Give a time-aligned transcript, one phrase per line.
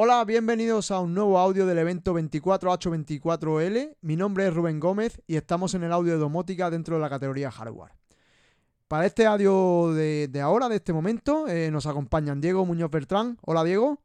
[0.00, 3.96] Hola, bienvenidos a un nuevo audio del evento 24H24L.
[4.02, 7.10] Mi nombre es Rubén Gómez y estamos en el audio de domótica dentro de la
[7.10, 7.90] categoría hardware.
[8.86, 13.38] Para este audio de, ahora, de este momento, eh, nos acompañan Diego Muñoz Bertrán.
[13.44, 13.98] Hola, Diego.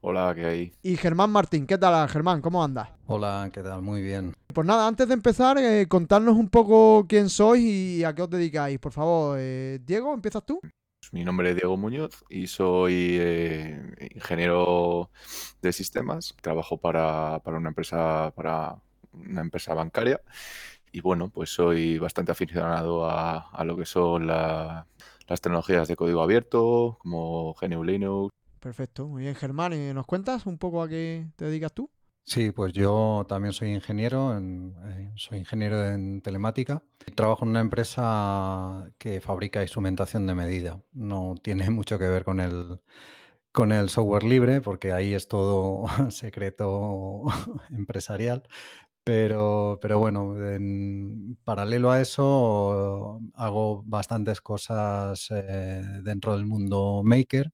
[0.00, 0.72] Hola, ¿qué hay?
[0.82, 1.68] Y Germán Martín.
[1.68, 2.40] ¿Qué tal, Germán?
[2.40, 2.88] ¿Cómo andas?
[3.06, 3.80] Hola, ¿qué tal?
[3.80, 4.34] Muy bien.
[4.52, 8.30] Pues nada, antes de empezar, eh, contarnos un poco quién sois y a qué os
[8.30, 8.80] dedicáis.
[8.80, 10.60] Por favor, eh, Diego, ¿empiezas tú?
[11.10, 15.10] Mi nombre es Diego Muñoz y soy eh, ingeniero
[15.62, 16.34] de sistemas.
[16.42, 18.76] Trabajo para, una empresa para
[19.12, 20.20] una empresa bancaria
[20.92, 24.86] y bueno, pues soy bastante aficionado a, lo que son las
[25.40, 28.34] tecnologías de código abierto como GNU Linux.
[28.60, 29.94] Perfecto, muy bien, Germán.
[29.94, 31.90] ¿Nos cuentas un poco a qué te dedicas tú?
[32.28, 36.82] Sí, pues yo también soy ingeniero, eh, soy ingeniero en telemática.
[37.14, 40.82] Trabajo en una empresa que fabrica instrumentación de medida.
[40.92, 42.80] No tiene mucho que ver con el,
[43.52, 47.24] con el software libre, porque ahí es todo secreto
[47.70, 48.42] empresarial.
[49.04, 57.52] Pero, pero bueno, en paralelo a eso hago bastantes cosas eh, dentro del mundo maker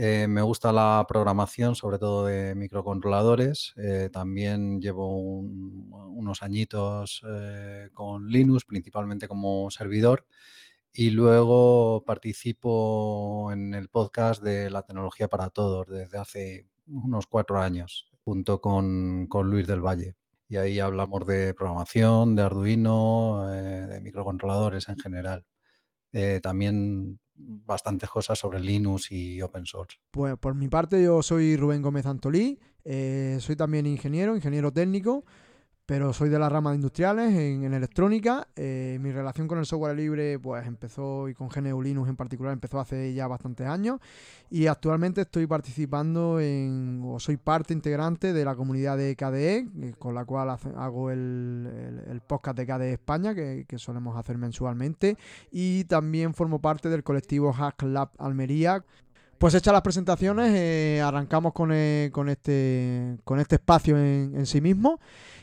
[0.00, 3.74] eh, me gusta la programación, sobre todo de microcontroladores.
[3.76, 10.24] Eh, también llevo unos añitos eh, con Linux, principalmente como servidor.
[10.92, 17.60] Y luego participo en el podcast de la tecnología para todos desde hace unos cuatro
[17.60, 20.14] años, junto con, con Luis del Valle.
[20.48, 25.44] Y ahí hablamos de programación, de Arduino, de microcontroladores en general.
[26.42, 29.98] también bastantes cosas sobre Linux y open source.
[30.10, 35.24] Pues por mi parte yo soy Rubén Gómez Antolí, eh, soy también ingeniero, ingeniero técnico
[35.88, 38.46] pero soy de la rama de industriales en, electrónica.
[38.56, 42.52] Eh, mi relación con el software libre pues empezó, y con GNU Linux en particular,
[42.52, 43.98] empezó hace ya bastantes años.
[44.50, 49.94] Y actualmente estoy participando en, o soy parte integrante de la comunidad de KDE, eh,
[49.98, 55.16] con la cual hago el, podcast de KDE España, que, solemos hacer mensualmente.
[55.50, 58.84] Y también formo parte del colectivo Hack Lab Almería,
[59.38, 61.70] pues hechas las presentaciones, eh, arrancamos con,
[62.12, 65.00] con, este, con este espacio en, sí mismo.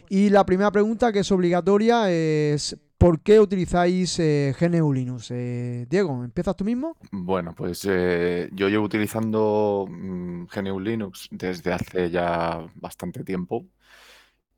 [0.09, 5.31] Y la primera pregunta que es obligatoria es ¿por qué utilizáis eh, GNU Linux?
[5.31, 6.97] Eh, Diego, ¿empiezas tú mismo?
[7.11, 13.65] Bueno, pues eh, yo llevo utilizando mm, GNU Linux desde hace ya bastante tiempo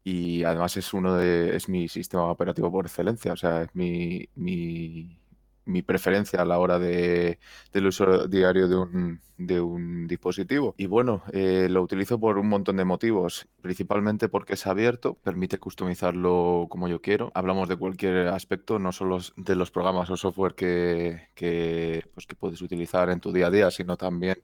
[0.04, 4.30] y además es uno de es mi sistema operativo por excelencia, o sea, es mi,
[4.36, 5.20] mi
[5.68, 7.40] mi preferencia a la hora de,
[7.74, 10.74] del uso diario de un, de un dispositivo.
[10.78, 15.60] Y bueno, eh, lo utilizo por un montón de motivos, principalmente porque es abierto, permite
[15.60, 17.32] customizarlo como yo quiero.
[17.36, 22.36] Hablamos de cualquier aspecto, no solo de los programas o software que, que, pues, que
[22.36, 24.42] puedes utilizar en tu día a día, sino también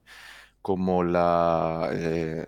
[0.61, 2.45] como la, eh,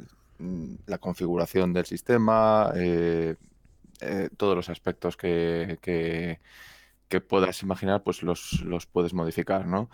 [0.86, 3.36] la configuración del sistema, eh,
[4.38, 6.40] todos los aspectos que, que
[7.08, 9.90] que puedas imaginar, pues los, los puedes modificar, ¿no?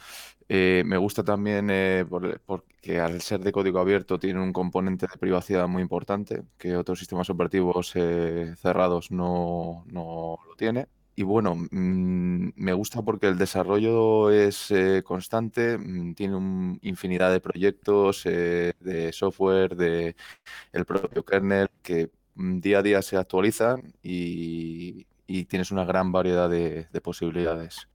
[0.54, 2.06] Eh, me gusta también eh,
[2.46, 7.00] porque al ser de código abierto tiene un componente de privacidad muy importante que otros
[7.00, 10.88] sistemas operativos eh, cerrados no, no, lo tiene.
[11.16, 14.74] Y bueno, mm, me gusta porque el desarrollo es
[15.06, 20.16] constante, mm, tiene una infinidad de proyectos de software, de
[20.74, 26.12] el propio kernel, que mm, día a día se actualizan y, y tienes una gran
[26.12, 27.88] variedad de, posibilidades.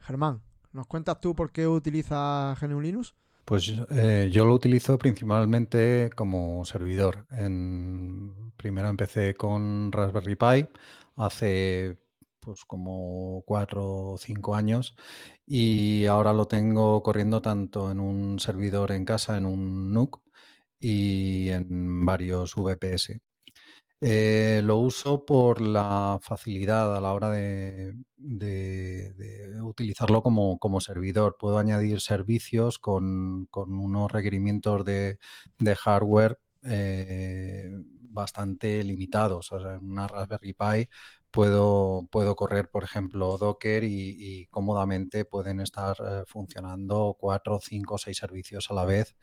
[0.00, 0.42] Germán,
[0.72, 3.14] ¿nos cuentas tú por qué utilizas GNU Linux?
[3.44, 7.26] Pues eh, yo lo utilizo principalmente como servidor.
[7.30, 10.68] En, primero empecé con Raspberry Pi
[11.16, 11.98] hace
[12.40, 14.96] pues como cuatro o cinco años
[15.46, 20.20] y ahora lo tengo corriendo tanto en un servidor en casa, en un NUC
[20.80, 23.20] y en varios VPS.
[24.06, 27.94] Eh, lo uso por la facilidad a la hora de,
[29.62, 31.36] utilizarlo como, servidor.
[31.38, 35.18] Puedo añadir servicios con, unos requerimientos de,
[35.74, 37.70] hardware eh,
[38.10, 39.50] bastante limitados.
[39.52, 40.88] En una Raspberry Pi
[41.30, 48.18] puedo, puedo correr, por ejemplo, Docker y, cómodamente pueden estar eh, funcionando cuatro, cinco, seis
[48.18, 49.16] servicios a la vez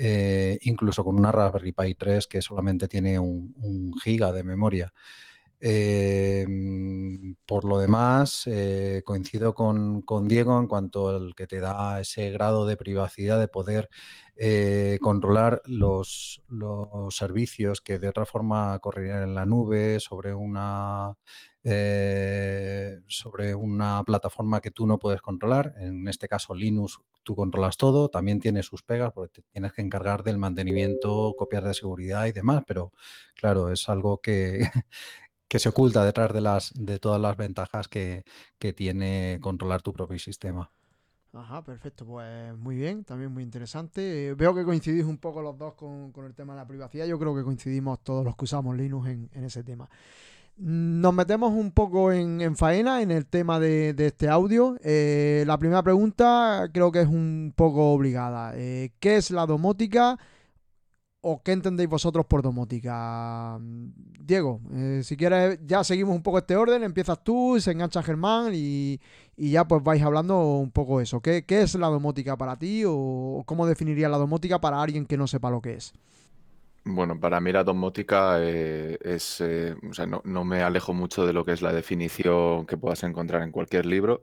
[0.00, 4.92] eh, incluso con una Raspberry Pi 3 que solamente tiene un, giga de memoria.
[5.60, 6.46] Eh,
[7.44, 12.64] por lo demás, eh, coincido con, Diego en cuanto al que te da ese grado
[12.64, 13.88] de privacidad de poder
[15.00, 21.16] controlar los, los, servicios que de otra forma correrían en la nube sobre una
[21.68, 25.74] eh, sobre una plataforma que tú no puedes controlar.
[25.78, 28.08] En este caso, Linux, tú controlas todo.
[28.08, 32.64] También tiene sus pegas porque tienes que encargar del mantenimiento, copias de seguridad y demás.
[32.66, 32.92] Pero
[33.34, 34.60] claro, es algo que,
[35.48, 38.24] que se oculta detrás de, las, de todas las ventajas que,
[38.58, 40.70] que tiene controlar tu propio sistema.
[41.32, 44.28] Ajá, perfecto, pues muy bien, también muy interesante.
[44.28, 47.06] Eh, veo que coincidís un poco los dos con, el tema de la privacidad.
[47.06, 49.88] Yo creo que coincidimos todos los que usamos Linux en, ese tema.
[50.60, 54.76] Nos metemos un poco en, faena en el tema de, este audio.
[54.82, 58.52] Eh, la primera pregunta creo que es un poco obligada.
[58.56, 60.18] Eh, ¿Qué es la domótica?
[61.20, 63.56] ¿O qué entendéis vosotros por domótica?
[64.18, 66.82] Diego, eh, si quieres, ya seguimos un poco este orden.
[66.82, 69.00] Empiezas tú, se engancha Germán y,
[69.36, 71.20] ya pues vais hablando un poco eso.
[71.20, 75.28] ¿Qué, es la domótica para ti o cómo definiría la domótica para alguien que no
[75.28, 75.92] sepa lo que es?
[76.90, 81.26] Bueno, para mí la domótica eh, es, eh, o sea, no, no, me alejo mucho
[81.26, 84.22] de lo que es la definición que puedas encontrar en cualquier libro.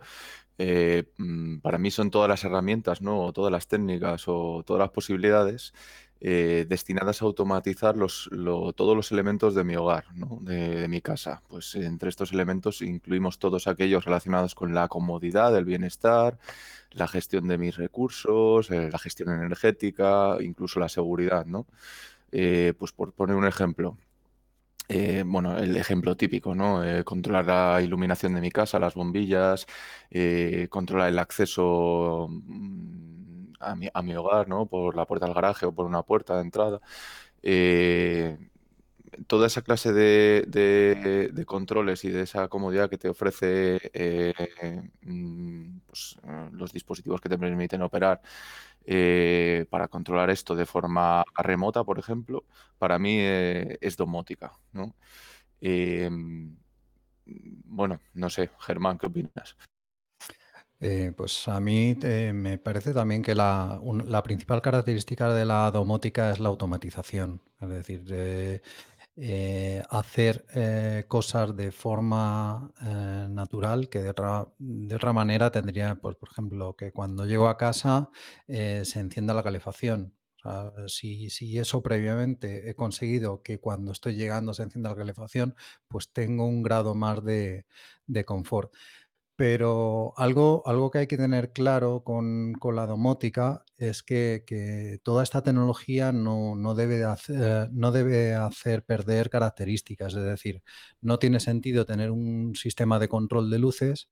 [0.57, 3.21] Mm, para mí son todas las herramientas, ¿no?
[3.21, 5.73] O todas las técnicas o todas las posibilidades
[6.21, 8.29] eh, destinadas a automatizar los,
[8.75, 10.05] todos los elementos de mi hogar,
[10.41, 11.43] de, mi casa.
[11.47, 16.39] Pues entre estos elementos incluimos todos aquellos relacionados con la comodidad, el bienestar,
[16.91, 21.45] la gestión de mis recursos, eh, la gestión energética, incluso la seguridad.
[21.45, 21.67] ¿no?
[22.37, 23.97] Eh, pues por poner un ejemplo,
[25.25, 26.81] bueno, el ejemplo típico, ¿no?
[27.05, 29.65] controlar la iluminación de mi casa, las bombillas,
[30.69, 34.65] controlar el acceso mm, a mi, a mi hogar, ¿no?
[34.67, 36.81] Por la puerta del garaje o por una puerta de entrada.
[37.41, 38.37] Eh,
[39.27, 44.33] toda esa clase de, controles y de esa comodidad que te ofrece eh,
[45.01, 48.21] mm, pues, eh, los dispositivos que te permiten operar
[49.69, 52.43] para controlar esto de forma remota, por ejemplo,
[52.77, 54.53] para mí es domótica.
[54.73, 54.95] ¿no?
[57.65, 59.55] bueno, no sé, Germán, ¿qué opinas?
[60.81, 63.79] Eh, pues a mí eh, me parece también que la,
[64.23, 68.61] principal característica de la domótica es la automatización, es decir, eh,
[69.89, 70.45] hacer
[71.07, 72.71] cosas de forma
[73.29, 77.57] natural que de otra, de otra manera tendría, pues, por ejemplo, que cuando llego a
[77.57, 78.09] casa
[78.47, 80.13] se encienda la calefacción.
[80.87, 85.55] si, si eso previamente he conseguido que cuando estoy llegando se encienda la calefacción,
[85.87, 87.65] pues tengo un grado más de,
[88.07, 88.73] de confort.
[89.37, 95.43] Pero algo, algo que hay que tener claro con, la domótica es que, toda esta
[95.43, 100.13] tecnología no, debe hacer, no debe hacer perder características.
[100.13, 100.63] Es decir,
[101.01, 104.09] no tiene sentido tener un sistema de control de luces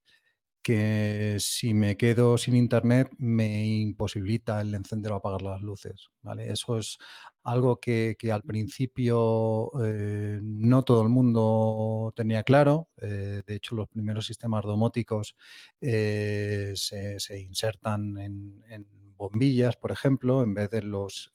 [0.63, 6.09] que si me quedo sin internet me imposibilita el encender o apagar las luces.
[6.21, 6.51] ¿vale?
[6.51, 6.97] Eso es
[7.43, 12.89] algo que, al principio eh, no todo el mundo tenía claro.
[13.01, 15.35] Eh, de hecho, los primeros sistemas domóticos
[15.81, 21.31] eh, se, insertan en, bombillas, por ejemplo, en vez de los,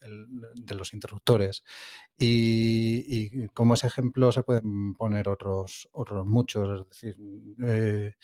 [0.54, 1.62] de los interruptores.
[2.18, 6.86] Y, como ese ejemplo se pueden poner otros, otros muchos.
[6.92, 8.16] Es decir,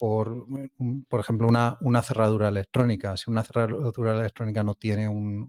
[0.00, 3.18] por, mm, por ejemplo, una, una, cerradura electrónica.
[3.18, 5.46] Si una cerradura electrónica no tiene un,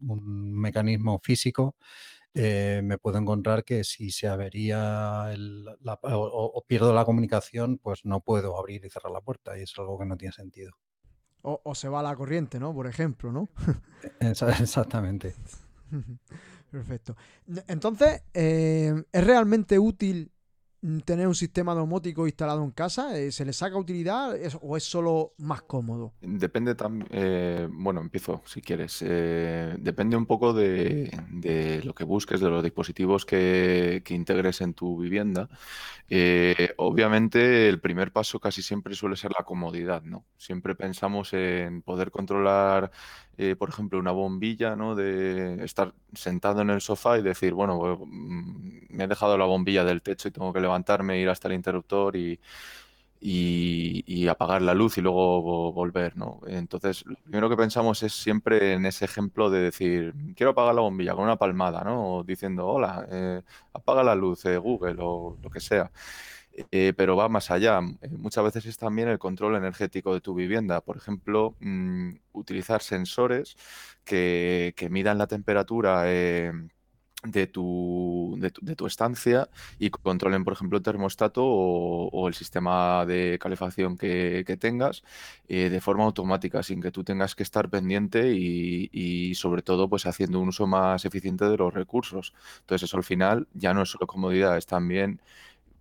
[0.54, 1.78] mecanismo físico,
[2.34, 5.34] eh, me puedo encontrar que si se avería
[6.04, 9.98] o, pierdo la comunicación, pues no puedo abrir y cerrar la puerta y es algo
[9.98, 10.74] que no tiene sentido.
[11.44, 12.74] O, se va la corriente, ¿no?
[12.74, 13.48] Por ejemplo, ¿no?
[14.20, 15.34] Exactamente.
[16.72, 17.16] Perfecto.
[17.68, 20.30] Entonces, eh, ¿es realmente útil
[21.06, 23.18] tener un sistema domótico instalado en casa?
[23.18, 26.14] Eh, ¿Se le saca utilidad o es solo más cómodo?
[26.22, 29.04] Depende también, eh, bueno, empiezo si quieres.
[29.06, 31.12] Eh, depende un poco de,
[31.84, 35.48] lo que busques, de los dispositivos que, integres en tu vivienda.
[36.78, 40.26] obviamente el primer paso casi siempre suele ser la comodidad, ¿no?
[40.38, 42.92] Siempre pensamos en poder controlar
[43.38, 44.96] eh, por ejemplo, una bombilla, ¿no?
[44.96, 49.46] De estar sentado en el sofá y decir, bueno, pues, mm, me he dejado la
[49.46, 52.40] bombilla del techo y tengo que levantarme, ir hasta el interruptor y,
[53.22, 56.40] y, apagar la luz y luego volver, ¿no?
[56.48, 60.82] Entonces, lo primero que pensamos es siempre en ese ejemplo de decir, quiero apagar la
[60.82, 62.18] bombilla con una palmada, ¿no?
[62.18, 63.42] O diciendo, hola, eh,
[63.74, 65.92] apaga la luz, eh, Google o lo que sea.
[66.72, 67.80] Eh, pero va más allá.
[68.02, 70.82] Eh, muchas veces es también el control energético de tu vivienda.
[70.82, 73.56] Por ejemplo, mm, utilizar sensores
[74.04, 76.52] que, midan la temperatura eh,
[77.24, 79.48] de, tu, de, tu, estancia
[79.80, 85.04] y controlen, por ejemplo, el termostato o, el sistema de calefacción que, tengas
[85.48, 90.06] de forma automática, sin que tú tengas que estar pendiente y, y, sobre todo, pues
[90.06, 92.34] haciendo un uso más eficiente de los recursos.
[92.62, 95.22] Entonces, eso al final ya no es solo comodidad, es también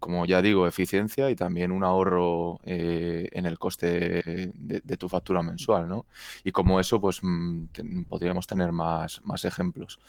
[0.01, 4.23] como ya digo, eficiencia y también un ahorro eh, en el coste
[4.55, 6.07] de, tu factura mensual, ¿no?
[6.43, 10.01] Y como eso, pues mm, podríamos tener más, más ejemplos.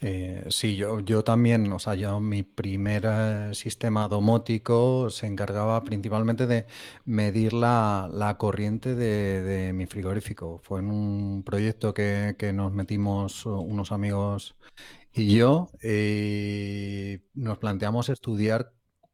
[0.00, 5.82] Eh, sí, yo, yo también, o sea, yo mi primer eh, sistema domótico se encargaba
[5.82, 6.66] principalmente de
[7.04, 10.60] medir la, corriente de, mi frigorífico.
[10.62, 14.56] Fue en un proyecto que, que nos metimos unos amigos
[15.18, 18.72] y yo, eh, nos planteamos estudiar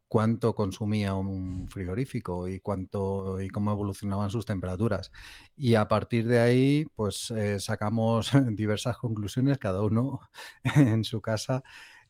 [0.09, 5.11] cuánto consumía un frigorífico y cuánto y cómo evolucionaban sus temperaturas.
[5.57, 10.21] Y a partir de ahí, pues eh, sacamos diversas conclusiones, cada uno
[10.77, 11.63] en su casa.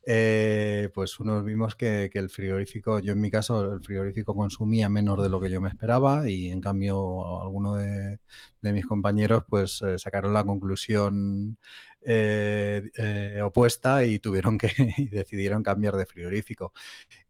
[0.06, 5.22] Eh, pues unos vimos que, el frigorífico, yo en mi caso, el frigorífico consumía menos
[5.22, 8.18] de lo que yo me esperaba y en cambio algunos de,
[8.60, 11.58] mis compañeros pues sacaron la conclusión
[12.06, 14.68] eh, eh, opuesta y tuvieron que
[14.98, 16.72] y decidieron cambiar de frigorífico.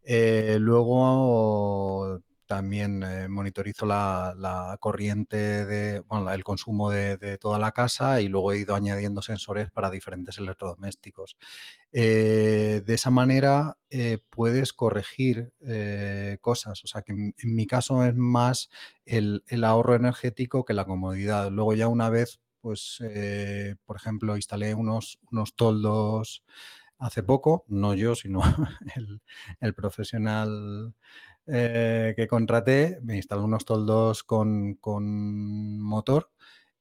[0.03, 8.51] Eh, luego también monitorizo la, corriente de, el consumo de, toda la casa y luego
[8.51, 11.37] he ido añadiendo sensores para diferentes electrodomésticos.
[11.91, 13.77] de esa manera
[14.29, 15.53] puedes corregir
[16.39, 18.69] cosas, o sea que en, mi caso es más
[19.05, 21.49] el ahorro energético que la comodidad.
[21.49, 26.43] Luego ya una vez pues, eh, por ejemplo, instalé unos, unos toldos
[26.97, 28.41] hace poco, no yo, sino
[29.61, 30.95] el, profesional
[31.45, 34.79] eh, que contraté, me instaló unos toldos con,
[35.79, 36.31] motor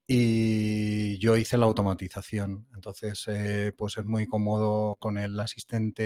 [0.07, 2.67] y yo hice la automatización.
[2.75, 6.03] Entonces, eh, pues es muy cómodo con el asistente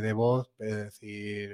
[0.00, 1.52] de voz, decir,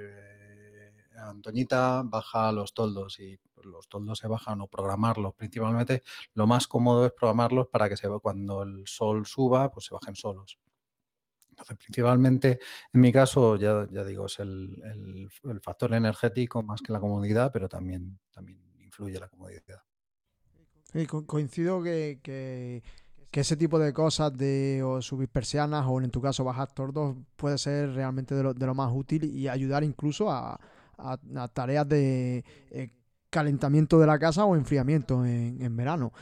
[1.15, 5.33] Antoñita baja los toldos y los toldos se bajan o programarlos.
[5.35, 10.15] Principalmente lo más cómodo es programarlos para que cuando el sol suba, pues se bajen
[10.15, 10.59] solos.
[11.49, 12.59] Entonces, principalmente
[12.93, 15.29] en mi caso, ya, ya digo, es el,
[15.61, 19.81] factor energético más que la comodidad, pero también, también influye la comodidad.
[21.25, 22.83] coincido que,
[23.31, 27.93] ese tipo de cosas de subir persianas o en tu caso bajar tordos puede ser
[27.93, 30.59] realmente de lo, de lo más útil y ayudar incluso a,
[30.97, 32.89] a, tareas de eh,
[33.29, 36.13] calentamiento de la casa o enfriamiento en, verano.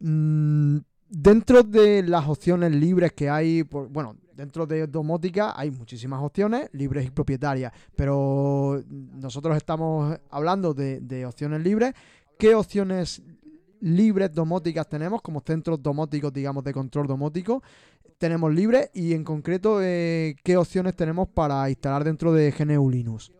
[0.00, 6.68] Mm, dentro de las opciones libres que hay, bueno, dentro de domótica hay muchísimas opciones
[6.72, 11.94] libres y propietarias, pero nosotros estamos hablando de, opciones libres.
[12.38, 13.22] ¿Qué opciones
[13.80, 17.62] libres domóticas tenemos como centros domóticos, digamos, de control domótico?
[18.18, 23.32] Tenemos libres y en concreto, eh, ¿qué opciones tenemos para instalar dentro de GNU Linux?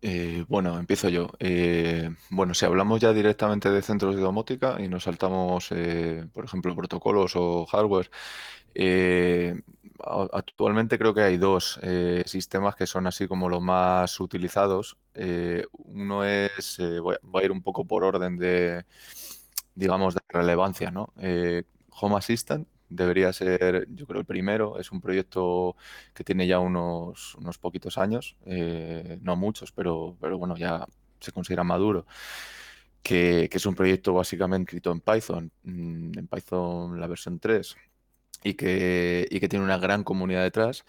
[0.00, 1.28] Eh, bueno, empiezo yo.
[1.40, 6.44] Eh, bueno, si hablamos ya directamente de centros de domótica y nos saltamos, eh, por
[6.44, 8.10] ejemplo, protocolos o hardware,
[10.32, 11.80] actualmente creo que hay dos
[12.26, 14.96] sistemas que son así como los más utilizados.
[15.72, 18.84] uno es, voy, a ir un poco por orden de,
[19.74, 21.12] digamos, de relevancia, ¿no?
[22.00, 24.78] Home Assistant, debería ser, yo creo, el primero.
[24.78, 25.76] Es un proyecto
[26.14, 30.86] que tiene ya unos, unos poquitos años, eh, no muchos, pero, pero bueno, ya
[31.20, 32.06] se considera maduro.
[33.02, 37.76] Que, que, es un proyecto básicamente escrito en Python, mm, en Python la versión 3,
[38.42, 40.84] y que, y que tiene una gran comunidad detrás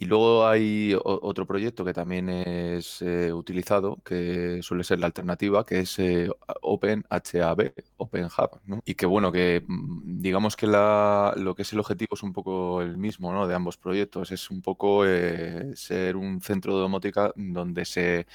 [0.00, 5.66] y luego hay otro proyecto que también es eh, utilizado, que suele ser la alternativa,
[5.66, 6.30] que es eh,
[6.62, 8.80] OpenHAB, OpenHub, ¿no?
[8.84, 12.32] Y que bueno, que mm, digamos que la, lo que es el objetivo es un
[12.32, 13.48] poco el mismo, ¿no?
[13.48, 14.30] De ambos proyectos.
[14.30, 18.26] Es un poco eh, ser un centro de domótica donde se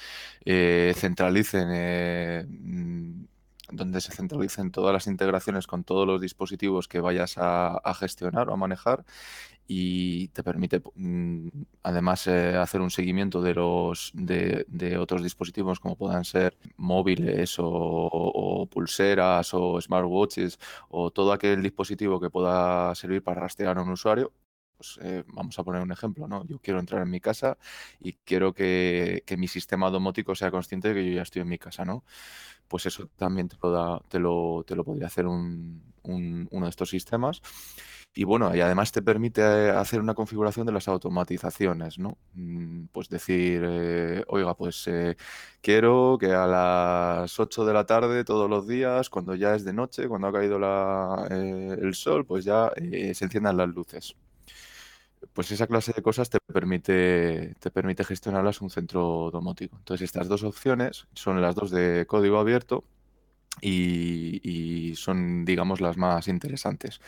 [0.44, 1.68] centralicen
[2.46, 3.33] mm,
[3.76, 8.54] donde se centralicen todas las integraciones con todos los dispositivos que vayas a, gestionar o
[8.54, 9.04] a manejar
[9.66, 11.48] y te permite mm,
[11.82, 18.68] además eh, hacer un seguimiento de los de, otros dispositivos como puedan ser móviles o,
[18.70, 24.32] pulseras o smartwatches o todo aquel dispositivo que pueda servir para rastrear a un usuario
[24.76, 26.46] pues eh, vamos a poner un ejemplo, ¿no?
[26.46, 27.58] Yo quiero entrar en mi casa
[28.00, 31.58] y quiero que, mi sistema domótico sea consciente de que yo ya estoy en mi
[31.58, 32.04] casa, ¿no?
[32.68, 36.70] Pues eso también te lo, da, te lo, te lo podría hacer un, uno de
[36.70, 37.42] estos sistemas.
[38.16, 42.16] Y bueno, y además te permite eh, hacer una configuración de las automatizaciones, ¿no?
[42.34, 45.16] Mm, pues decir, eh, oiga, pues eh,
[45.60, 49.72] quiero que a las 8 de la tarde todos los días, cuando ya es de
[49.72, 50.58] noche, cuando ha caído
[51.28, 54.16] el sol, pues ya se enciendan las luces.
[55.32, 59.76] Pues esa clase de cosas te permite, te permite gestionarlas un centro domótico.
[59.78, 62.84] Entonces, estas dos opciones son las dos de código abierto
[63.60, 67.00] y son, digamos, las más interesantes.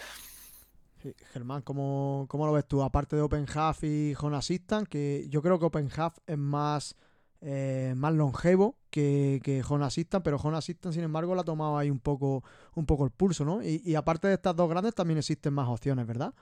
[1.33, 2.83] Germán, ¿cómo, ¿cómo, lo ves tú?
[2.83, 6.97] Aparte de OpenHub y Home Assistant, que yo creo que OpenHub es más,
[7.41, 9.87] eh, más longevo que, que Home
[10.25, 12.43] pero Home Assistant, sin embargo, la ha tomado ahí un poco,
[12.75, 13.61] un poco el pulso, ¿no?
[13.63, 16.35] Y aparte de estas dos grandes, también existen más opciones, ¿verdad?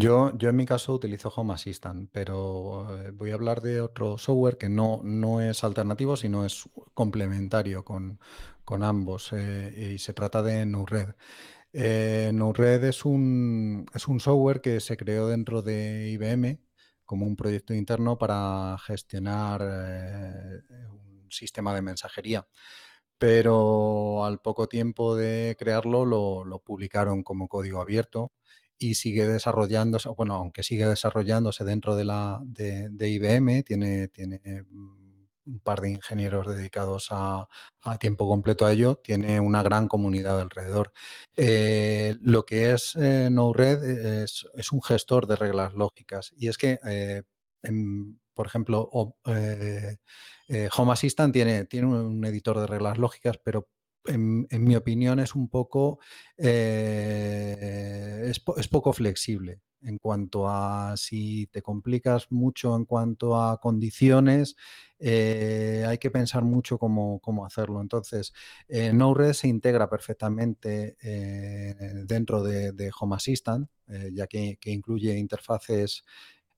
[0.00, 4.16] Yo, yo en mi caso utilizo Home Assistant, pero eh, voy a hablar de otro
[4.16, 8.20] software que no, no es alternativo, sino es complementario con,
[8.64, 11.14] con ambos, eh, y se trata de NoRed.
[11.72, 12.32] Eh,
[12.82, 16.60] es un, es un software que se creó dentro de IBM
[17.04, 22.46] como un proyecto interno para gestionar un sistema de mensajería.
[23.18, 28.32] Pero al poco tiempo de crearlo lo, lo publicaron como código abierto
[28.78, 34.40] y sigue desarrollándose, bueno, aunque sigue desarrollándose dentro de la de, IBM, tiene, tiene
[35.48, 37.48] un par de ingenieros dedicados a,
[37.98, 40.92] tiempo completo a ello, tiene una gran comunidad alrededor.
[41.36, 46.58] Eh, lo que es eh, NoRed es, es, un gestor de reglas lógicas y es
[46.58, 47.22] que, eh,
[48.34, 53.68] por ejemplo, Home Assistant tiene, tiene un editor de reglas lógicas, pero
[54.06, 55.98] en, mi opinión, es un poco,
[56.36, 64.56] eh, es, poco flexible en cuanto a si te complicas mucho en cuanto a condiciones,
[64.98, 67.80] eh, hay que pensar mucho cómo, hacerlo.
[67.80, 68.32] Entonces,
[68.68, 68.92] eh,
[69.34, 70.96] se integra perfectamente
[72.06, 73.68] dentro de, Home Assistant,
[74.12, 76.04] ya que, incluye interfaces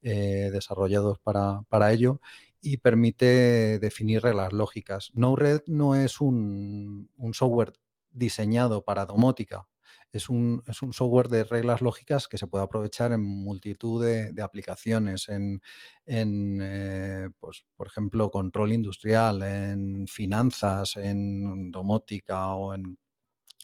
[0.01, 2.21] desarrollados para, para ello
[2.61, 5.11] y permite definir reglas lógicas.
[5.15, 7.73] Node-RED no es un, software
[8.11, 9.69] diseñado para domótica,
[10.13, 14.43] es un, es un, software de reglas lógicas que se puede aprovechar en multitud de,
[14.43, 15.61] aplicaciones, en,
[16.07, 22.99] eh, pues, por ejemplo, control industrial, en finanzas, en domótica o en...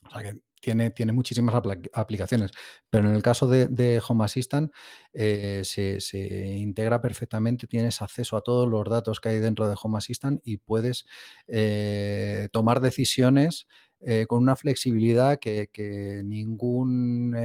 [0.07, 1.55] O sea que tiene, tiene muchísimas
[1.93, 2.51] aplicaciones,
[2.91, 4.73] pero en el caso de, Home Assistant
[5.13, 9.99] eh, se, integra perfectamente, tienes acceso a todos los datos que hay dentro de Home
[9.99, 11.07] Assistant y puedes
[11.47, 13.69] eh, tomar decisiones
[14.01, 15.71] eh, con una flexibilidad que,
[16.25, 17.37] ningún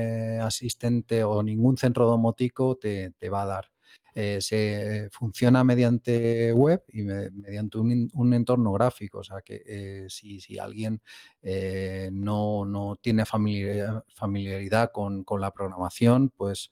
[0.42, 3.72] asistente o ningún centro domótico te va a dar.
[4.13, 9.19] Eh, se funciona mediante web y mediante un, entorno gráfico.
[9.19, 11.02] O sea que eh, si, alguien
[11.41, 16.69] eh, no, tiene familiaridad, con, la programación, pues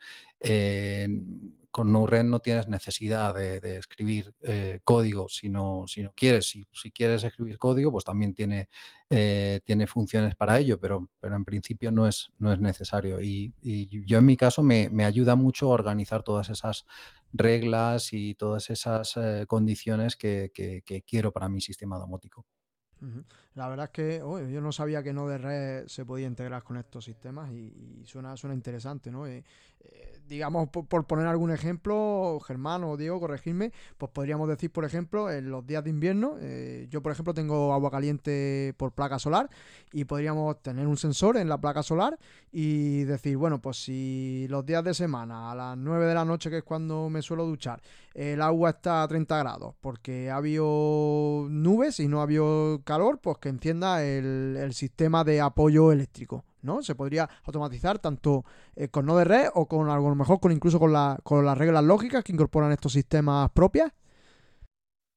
[1.71, 4.33] con NoRed no tienes necesidad de, escribir
[4.83, 6.47] código si no, si no quieres.
[6.47, 8.69] Si, quieres escribir código, pues también tiene,
[9.07, 13.21] tiene funciones para ello, pero, pero en principio no es, no es necesario.
[13.21, 13.53] Y,
[14.05, 16.85] yo en mi caso me, me ayuda mucho a organizar todas esas
[17.33, 20.51] reglas y todas esas eh, condiciones que,
[21.05, 22.45] quiero para mi sistema domótico.
[23.53, 27.49] La verdad es que yo no sabía que Node-RED se podía integrar con estos sistemas
[27.51, 29.25] y, suena, suena interesante, ¿no?
[29.25, 29.43] Eh,
[29.79, 35.31] eh, digamos, por, poner algún ejemplo, Germán o Diego, corregirme, pues podríamos decir, por ejemplo,
[35.31, 36.37] en los días de invierno,
[36.89, 39.49] yo por ejemplo tengo agua caliente por placa solar
[39.91, 42.17] y podríamos tener un sensor en la placa solar
[42.51, 46.49] y decir, bueno, pues si los días de semana a las 9 de la noche,
[46.49, 47.81] que es cuando me suelo duchar,
[48.13, 53.19] el agua está a 30 grados porque ha habido nubes y no ha habido calor,
[53.19, 56.43] pues que encienda el, sistema de apoyo eléctrico.
[56.61, 56.81] ¿No?
[56.83, 58.45] Se podría automatizar tanto
[58.75, 61.83] eh, con Node red o con algo mejor con incluso con, la, con las reglas
[61.83, 63.91] lógicas que incorporan estos sistemas propias.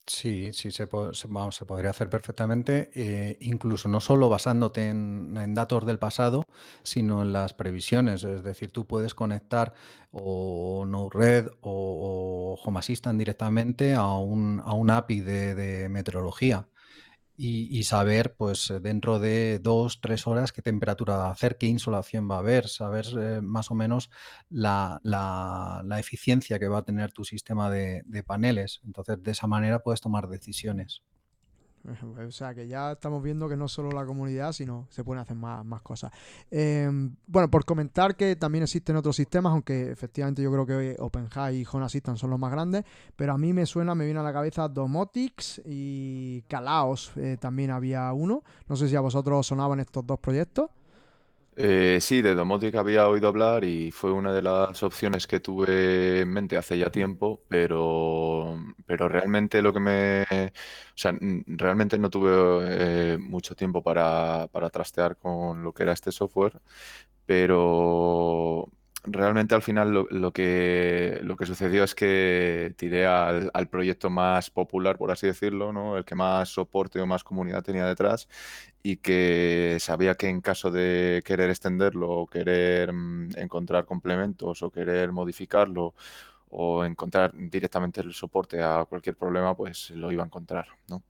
[0.04, 6.00] Sí, sí, se, se, podría hacer perfectamente, eh, incluso no solo basándote en, datos del
[6.00, 6.44] pasado,
[6.82, 8.24] sino en las previsiones.
[8.24, 9.74] Es decir, tú puedes conectar
[10.10, 16.66] o Node-RED o, Home Assistant directamente a un, a un API de meteorología
[17.44, 21.66] y, saber, pues, eh, dentro de dos, tres horas qué temperatura va a hacer, qué
[21.66, 24.10] insolación va a haber, saber eh, más o menos
[24.48, 28.80] la, la, eficiencia que va a tener tu sistema de, de paneles.
[28.84, 31.02] Entonces, de esa manera puedes tomar decisiones.
[31.84, 35.36] O sea que ya estamos viendo que no solo la comunidad, sino se pueden hacer
[35.36, 36.12] más, más cosas.
[36.50, 41.60] Em, bueno, por comentar que también existen otros sistemas, aunque efectivamente yo creo que OpenHI
[41.60, 42.84] y Home Assistant son los más grandes,
[43.16, 47.70] pero a mí me suena, me viene a la cabeza Domotics y Calaos, eh, también
[47.70, 48.42] había uno.
[48.68, 50.70] No sé si a vosotros sonaban estos dos proyectos.
[51.54, 56.20] Eh, sí, de Domotic había oído hablar y fue una de las opciones que tuve
[56.22, 60.22] en mente hace ya tiempo, pero, pero realmente lo que me...
[60.22, 61.14] O sea,
[61.46, 66.58] realmente no tuve eh, mucho tiempo para, para trastear con lo que era este software,
[67.26, 68.68] pero
[69.04, 74.96] realmente al final lo, que, lo que sucedió es que tiré al, proyecto más popular,
[74.96, 75.96] por así decirlo, ¿no?
[75.96, 78.28] el que más soporte o más comunidad tenía detrás
[78.82, 84.70] y que sabía que en caso de querer extenderlo o querer mm, encontrar complementos o
[84.70, 85.94] querer modificarlo
[86.50, 90.66] o encontrar directamente el soporte a cualquier problema, pues lo iba a encontrar.
[90.88, 91.02] ¿no?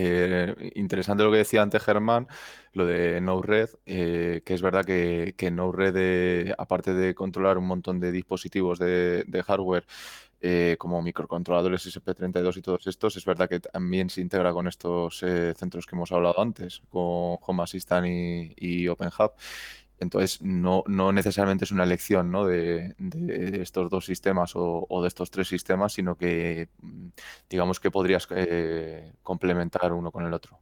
[0.00, 2.28] Eh, interesante lo que decía antes Germán,
[2.72, 7.66] lo de Node-RED, eh, que es verdad que, que Node-RED, eh, aparte de controlar un
[7.66, 9.86] montón de dispositivos de, hardware,
[10.78, 15.18] como microcontroladores SP32 y todos estos, es verdad que también se integra con estos
[15.56, 19.32] centros que hemos hablado antes, con Home Assistant y, y OpenHub.
[20.00, 22.46] Entonces, no, no necesariamente es una elección ¿no?
[22.46, 22.94] de,
[23.60, 27.08] estos dos sistemas o, de estos tres sistemas, sino que mm,
[27.50, 30.58] digamos que podrías eh, complementar uno con el otro.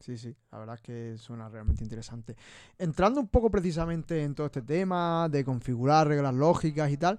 [0.00, 2.36] Sí, sí, la verdad es que suena realmente interesante.
[2.78, 7.18] Entrando un poco precisamente en todo este tema de configurar reglas lógicas y tal,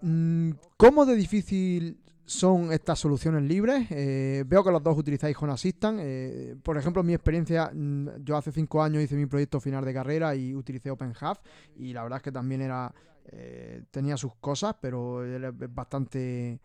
[0.00, 1.98] mm, ¿cómo de difícil
[2.30, 3.88] son estas soluciones libres.
[3.90, 5.98] Eh, veo que los dos utilizáis Home Assistant.
[6.00, 9.92] Eh, por ejemplo, mi experiencia, mm, yo hace cinco años hice mi proyecto final de
[9.92, 11.38] carrera y utilicé OpenHub
[11.76, 12.94] y la verdad es que también era
[13.32, 16.60] eh, tenía sus cosas, pero es bastante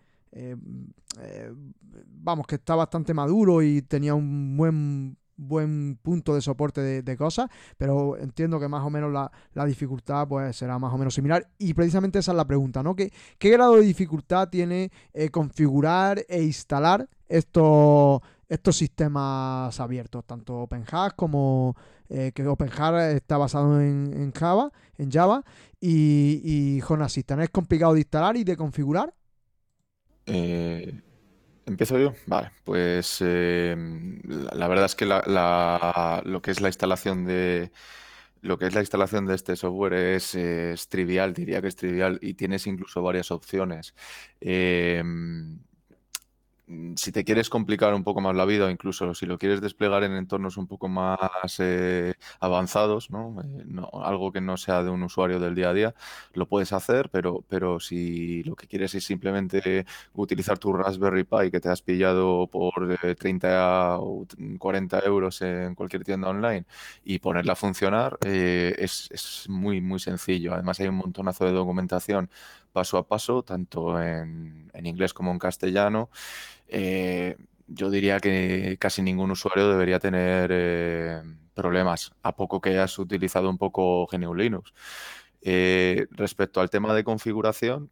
[2.07, 7.49] vamos, que está bastante maduro y tenía un buen buen punto de soporte de, cosas,
[7.77, 11.47] pero entiendo que más o menos la, dificultad pues será más o menos similar.
[11.57, 12.95] Y precisamente esa es la pregunta, ¿no?
[12.95, 20.61] ¿Qué, qué grado de dificultad tiene eh, configurar e instalar estos, estos sistemas abiertos, tanto
[20.61, 21.75] OpenHAS como
[22.09, 25.43] eh, que OpenHAS está basado en, Java, en Java,
[25.79, 27.41] y, y Assistant.
[27.41, 29.13] ¿Es complicado de instalar y de configurar?
[30.25, 31.01] Eh,
[31.65, 32.13] ¿Empiezo yo?
[32.27, 37.71] Vale, pues em, la, verdad es que lo que es la instalación de
[38.41, 42.35] lo que es la instalación de este software es, trivial, diría que es trivial y
[42.35, 43.95] tienes incluso varias opciones.
[44.39, 45.55] Mm,
[46.95, 50.03] si te quieres complicar un poco más la vida, o incluso si lo quieres desplegar
[50.03, 51.19] en entornos un poco más
[51.59, 53.89] eh, avanzados, eh, ¿no?
[54.03, 55.95] algo que no sea de un usuario del día a día,
[56.33, 61.51] lo puedes hacer, pero, pero si lo que quieres es simplemente utilizar tu Raspberry Pi
[61.51, 64.25] que te has pillado por 30 eh, o
[64.57, 66.65] 40 euros en cualquier tienda online
[67.03, 70.53] y ponerla a funcionar, es, es muy, muy sencillo.
[70.53, 72.29] Además hay un montonazo de documentación
[72.75, 76.09] paso a paso, tanto en, inglés como en castellano.
[76.67, 81.21] Eh, yo diría que casi ningún usuario debería tener eh,
[81.53, 84.73] problemas, a poco que hayas utilizado un poco GNU Linux.
[85.41, 87.91] Eh, respecto al tema de configuración,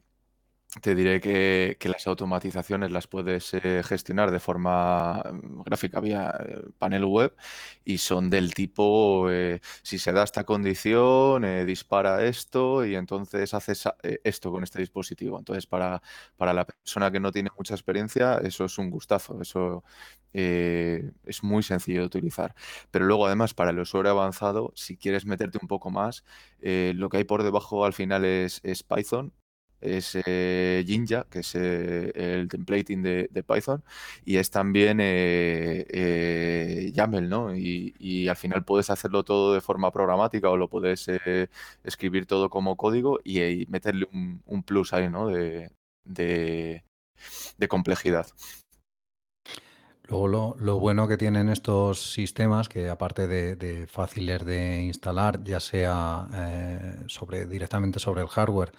[0.81, 6.62] te diré que, las automatizaciones las puedes eh, gestionar de forma mm, gráfica vía eh,
[6.79, 7.36] panel web
[7.86, 13.83] y son del tipo, eh, si se da esta condición, dispara esto y entonces haces
[14.23, 15.38] esto con este dispositivo.
[15.38, 16.01] Entonces, para,
[16.38, 19.83] para, la persona que no tiene mucha experiencia, eso es un gustazo, eso
[20.33, 22.55] es muy sencillo de utilizar.
[22.91, 26.23] Pero luego, además, para el usuario avanzado, si quieres meterte un poco más,
[26.59, 29.33] lo que hay por debajo al final es, es Python
[29.83, 33.83] es eh, Jinja, que es eh, el templating de, Python,
[34.25, 37.55] y es también eh, eh, YAML, ¿no?
[37.55, 41.07] Y, al final puedes hacerlo todo de forma programática o lo puedes
[41.83, 45.27] escribir todo como código y, meterle un, plus ahí, ¿no?
[45.27, 46.83] De,
[47.67, 48.27] complejidad.
[50.07, 56.27] Luego lo, bueno que tienen estos sistemas, que aparte de, fáciles de instalar, ya sea
[57.07, 58.71] sobre, directamente sobre el hardware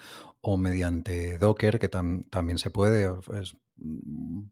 [0.52, 4.42] o mediante Docker, que también se puede, es mm,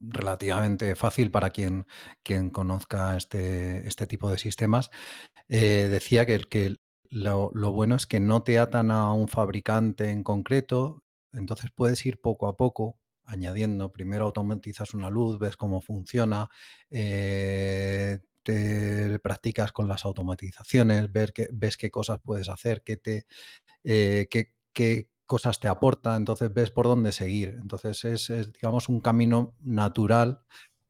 [0.00, 1.86] relativamente fácil para quien,
[2.22, 4.90] quien conozca este, este tipo de sistemas.
[5.48, 6.76] Eh, decía que, que
[7.10, 12.20] lo, bueno es que no te atan a un fabricante en concreto, entonces puedes ir
[12.20, 13.92] poco a poco añadiendo.
[13.92, 16.48] Primero automatizas una luz, ves cómo funciona,
[16.90, 23.26] eh, te practicas con las automatizaciones, ver que, ves qué cosas puedes hacer, qué, te,
[23.84, 27.58] eh, qué, qué cosas te aporta, entonces ves por dónde seguir.
[27.60, 30.40] Entonces es, digamos, un camino natural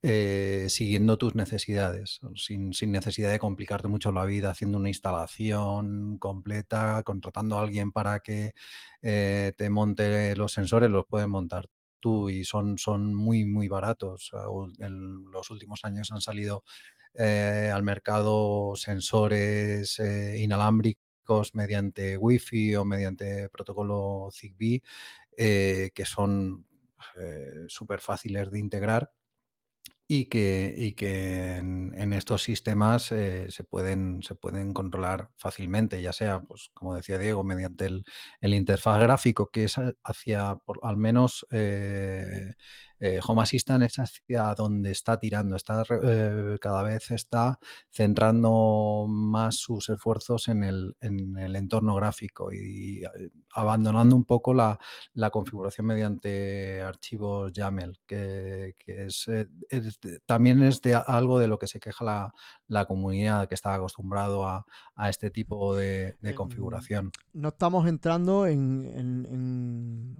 [0.02, 7.02] eh, siguiendo tus necesidades, sin, necesidad de complicarte mucho la vida haciendo una instalación completa,
[7.02, 8.52] contratando a alguien para que
[9.02, 11.66] eh, te monte los sensores, los puedes montar
[11.98, 14.30] tú y son, son muy, muy baratos.
[14.78, 16.62] En los últimos años han salido
[17.14, 21.07] eh, al mercado sensores inalámbricos
[21.54, 24.82] mediante Wi-Fi o mediante protocolo Zigbee,
[25.36, 26.66] eh, que son
[27.16, 29.12] eh, súper fáciles de integrar
[30.10, 36.14] y que, y que en, estos sistemas eh, se, pueden, se pueden controlar fácilmente, ya
[36.14, 38.04] sea, pues, como decía Diego, mediante el,
[38.40, 42.54] el interfaz gráfico, que es hacia, por, al menos, eh,
[43.00, 47.58] eh, Home Assistant es hacia donde está tirando, eh, cada vez está
[47.90, 54.78] centrando más sus esfuerzos en el, entorno gráfico y, eh, abandonando un poco la,
[55.30, 59.26] configuración mediante archivos YAML, que, es,
[60.26, 62.34] también es de algo de lo que se queja la,
[62.86, 64.64] comunidad que está acostumbrado a,
[65.08, 67.12] este tipo de, em, configuración.
[67.32, 70.16] No estamos entrando en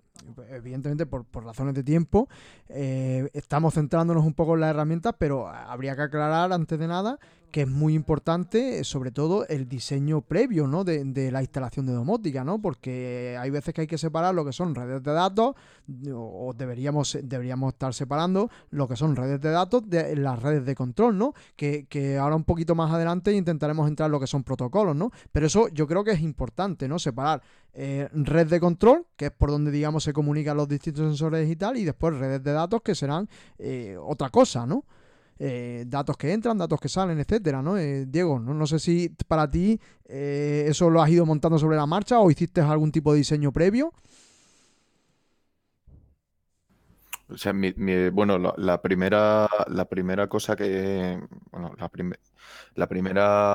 [0.51, 2.29] evidentemente por, razones de tiempo,
[2.69, 7.19] eh, estamos centrándonos un poco en las herramientas, pero habría que aclarar antes de nada
[7.51, 10.85] que es muy importante, sobre todo, el diseño previo ¿no?
[10.85, 12.61] de, la instalación de domótica, ¿no?
[12.61, 15.55] porque hay veces que hay que separar lo que son redes de datos,
[16.15, 20.75] o deberíamos, deberíamos estar separando lo que son redes de datos de las redes de
[20.75, 21.35] control, ¿no?
[21.57, 25.11] que, que ahora un poquito más adelante intentaremos entrar en lo que son protocolos, ¿no?
[25.33, 26.99] pero eso yo creo que es importante, ¿no?
[26.99, 27.43] separar
[27.81, 31.57] eh, red de control, que es por donde digamos se comunican los distintos sensores y
[31.57, 34.85] tal, y después redes de datos que serán eh, otra cosa, ¿no?
[35.40, 37.79] Eh, datos que entran, datos que salen, etcétera, ¿no?
[37.79, 38.66] Eh, Diego, ¿no?
[38.66, 42.61] sé si para ti eh, eso lo has ido montando sobre la marcha o hiciste
[42.61, 43.92] algún tipo de diseño previo.
[47.29, 47.53] O sea,
[48.12, 51.20] bueno, la, primera, la primera cosa que,
[51.53, 51.90] bueno, la,
[52.75, 53.55] la primera,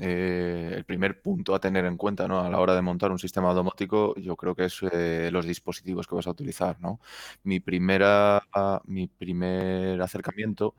[0.00, 2.40] eh, el primer punto a tener en cuenta, ¿no?
[2.40, 6.06] A la hora de montar un sistema domótico, yo creo que es eh, los dispositivos
[6.06, 7.00] que vas a utilizar, ¿no?
[7.44, 8.42] Mi primera,
[8.84, 10.74] mi primer acercamiento,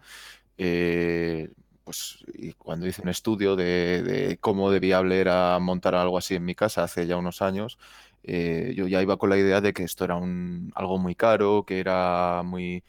[0.58, 1.50] eh,
[1.84, 6.46] pues y cuando hice un estudio de, cómo de viable era montar algo así en
[6.46, 7.78] mi casa hace ya unos años,
[8.24, 11.80] yo ya iba con la idea de que esto era un, algo muy caro, que
[11.80, 12.84] era muy,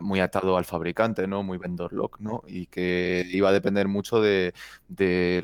[0.00, 1.42] muy atado al fabricante, ¿no?
[1.42, 2.42] Muy vendor lock, ¿no?
[2.46, 4.52] Y que iba a depender mucho de,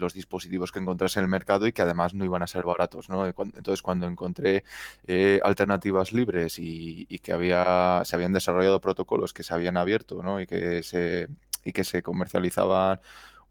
[0.00, 3.08] los dispositivos que encontrase en el mercado y que además no iban a ser baratos,
[3.08, 3.26] ¿no?
[3.26, 4.64] Entonces, cuando encontré
[5.06, 10.22] eh, alternativas libres y, y, que había, se habían desarrollado protocolos que se habían abierto,
[10.22, 10.40] ¿no?
[10.40, 11.28] Y que se,
[11.64, 13.00] y que se comercializaban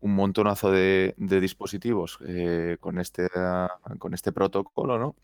[0.02, 3.28] un montonazo de, dispositivos eh, con, este,
[3.98, 5.16] con este protocolo, ¿no?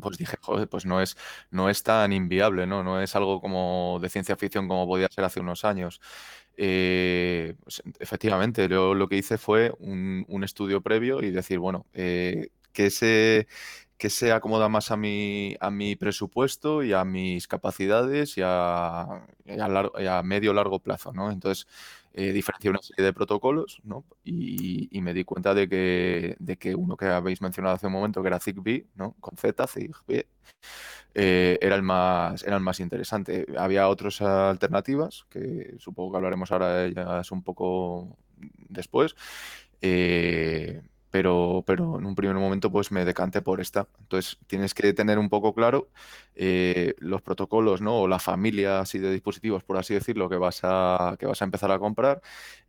[0.00, 1.16] Pues dije, joder, pues no es,
[1.50, 2.82] no es tan inviable, ¿no?
[2.82, 6.00] No es algo como de ciencia ficción como podía ser hace unos años.
[6.56, 12.48] Eh, pues, efectivamente, yo lo que hice fue un, estudio previo y decir, bueno, eh,
[12.72, 13.46] que se
[13.98, 19.02] que se acomoda más a mi, a mi presupuesto y a mis capacidades y a,
[19.02, 21.30] a, medio largo plazo, ¿no?
[21.30, 21.66] Entonces,
[22.16, 24.04] eh, diferencié una serie de protocolos, ¿no?
[24.22, 28.22] Y, me di cuenta de que, de que uno que habéis mencionado hace un momento,
[28.22, 29.16] que era ZigBee, ¿no?
[29.20, 30.26] Con Z, ZigBee,
[31.14, 33.46] eh, era, el más, era el más interesante.
[33.58, 38.16] Había otras alternativas, que supongo que hablaremos ahora de ellas un poco
[38.68, 39.16] después.
[39.80, 40.82] Eh,
[41.14, 43.86] pero, pero en un primer momento pues me decanté por esta.
[44.00, 45.88] Entonces tienes que tener un poco claro
[46.34, 48.00] eh, los protocolos, ¿no?
[48.00, 51.44] O la familia así de dispositivos, por así decirlo, que vas a, que vas a
[51.44, 52.20] empezar a comprar,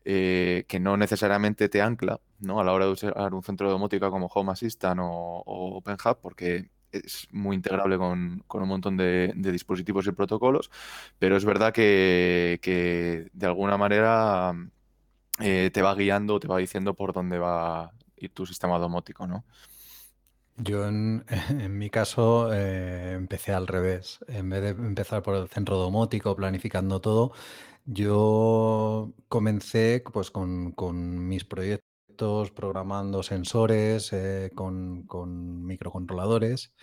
[0.04, 2.60] eh, que no necesariamente te ancla, ¿no?
[2.60, 5.44] A la hora de usar un centro de domótica como Home Assistant o,
[5.78, 10.70] OpenHub, porque es muy integrable con, un montón de, dispositivos y protocolos,
[11.18, 14.54] pero es verdad que, que de alguna manera
[15.40, 19.46] eh, te va guiando, te va diciendo por dónde va y tu sistema domótico, ¿no?
[20.58, 21.24] Yo en,
[21.78, 24.20] mi caso eh, empecé al revés.
[24.28, 27.34] En vez de empezar por el centro domótico, planificando todo,
[27.86, 30.74] yo comencé pues con,
[31.28, 36.74] mis proyectos programando sensores eh, con, microcontroladores.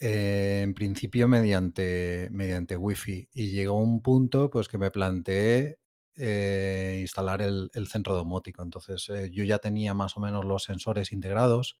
[0.00, 3.28] Eh, en principio mediante, mediante Wi-Fi.
[3.32, 5.78] Y llegó un punto pues, que me planteé
[6.16, 8.62] eh, instalar el, centro domótico.
[8.62, 11.78] Entonces eh, yo ya tenía más o menos los sensores integrados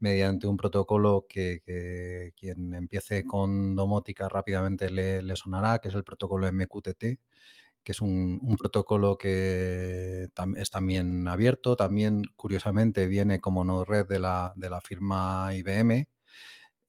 [0.00, 6.50] mediante un protocolo que, quien empiece con domótica rápidamente le, sonará, que es el protocolo
[6.52, 7.00] MQTT,
[7.82, 14.20] que es un, protocolo que es también abierto, también curiosamente viene como no red de
[14.20, 16.08] la, de la firma IBM.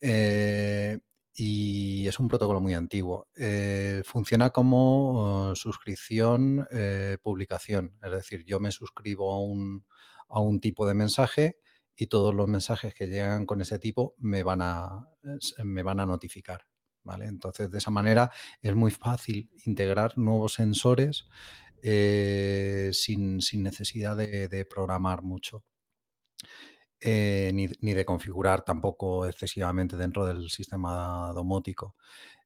[0.01, 0.99] Eh,
[1.41, 3.29] y es un protocolo muy antiguo.
[3.37, 7.97] Eh, funciona como suscripción, eh, publicación.
[8.03, 9.85] Es decir, yo me suscribo a un,
[10.27, 11.59] a un, tipo de mensaje
[11.95, 15.07] y todos los mensajes que llegan con ese tipo me van a,
[15.63, 16.65] me van a notificar.
[17.03, 17.27] ¿vale?
[17.27, 21.29] Entonces, de esa manera es muy fácil integrar nuevos sensores
[21.81, 25.63] eh, sin, sin, necesidad de programar mucho.
[27.01, 31.95] Eh, ni, de configurar tampoco excesivamente dentro del sistema domótico.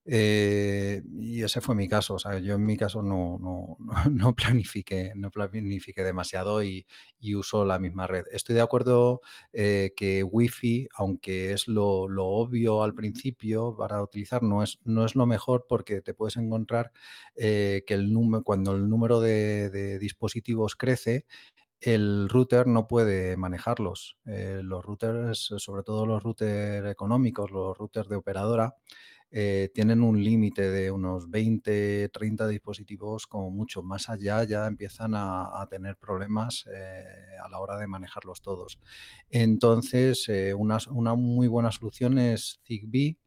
[0.05, 2.15] Eh, y ese fue mi caso.
[2.15, 3.77] O sea, yo en mi caso no, no,
[4.11, 6.85] no planifiqué, no planifiqué demasiado y,
[7.19, 8.25] y, uso la misma red.
[8.31, 9.21] Estoy de acuerdo
[9.53, 15.05] eh, que Wi-Fi, aunque es lo, lo, obvio al principio para utilizar, no es, no
[15.05, 16.91] es lo mejor porque te puedes encontrar
[17.35, 21.25] que el número, cuando el número de dispositivos crece,
[21.85, 24.17] el router no puede manejarlos.
[24.25, 28.75] Eh, los routers, sobre todo los routers económicos, los routers de operadora,
[29.35, 35.13] eh, tienen un límite de unos 20, 30 dispositivos, como mucho más allá ya empiezan
[35.15, 37.03] a, tener problemas eh,
[37.43, 38.79] a la hora de manejarlos todos.
[39.31, 40.77] Entonces, eh, una,
[41.15, 43.17] muy buena solución es Zigbee.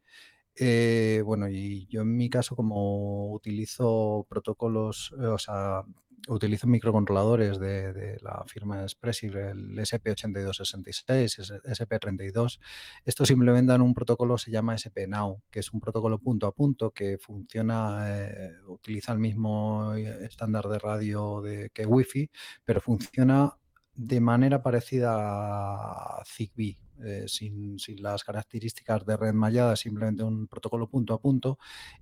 [1.25, 5.83] bueno, y yo en mi caso, como utilizo protocolos, o sea,
[6.29, 12.59] utilizo microcontroladores de, la firma Expressive, el SP8266, SP32.
[13.05, 17.18] Estos implementan un protocolo se llama SP-Now, que es un protocolo punto a punto que
[17.18, 22.31] funciona, eh, utiliza el mismo estándar de radio de, que Wi-Fi,
[22.64, 23.52] pero funciona
[23.94, 30.46] de manera parecida a Zigbee, eh, sin, sin, las características de red mallada, simplemente un
[30.48, 31.59] protocolo punto a punto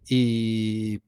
[0.08, 1.00] y,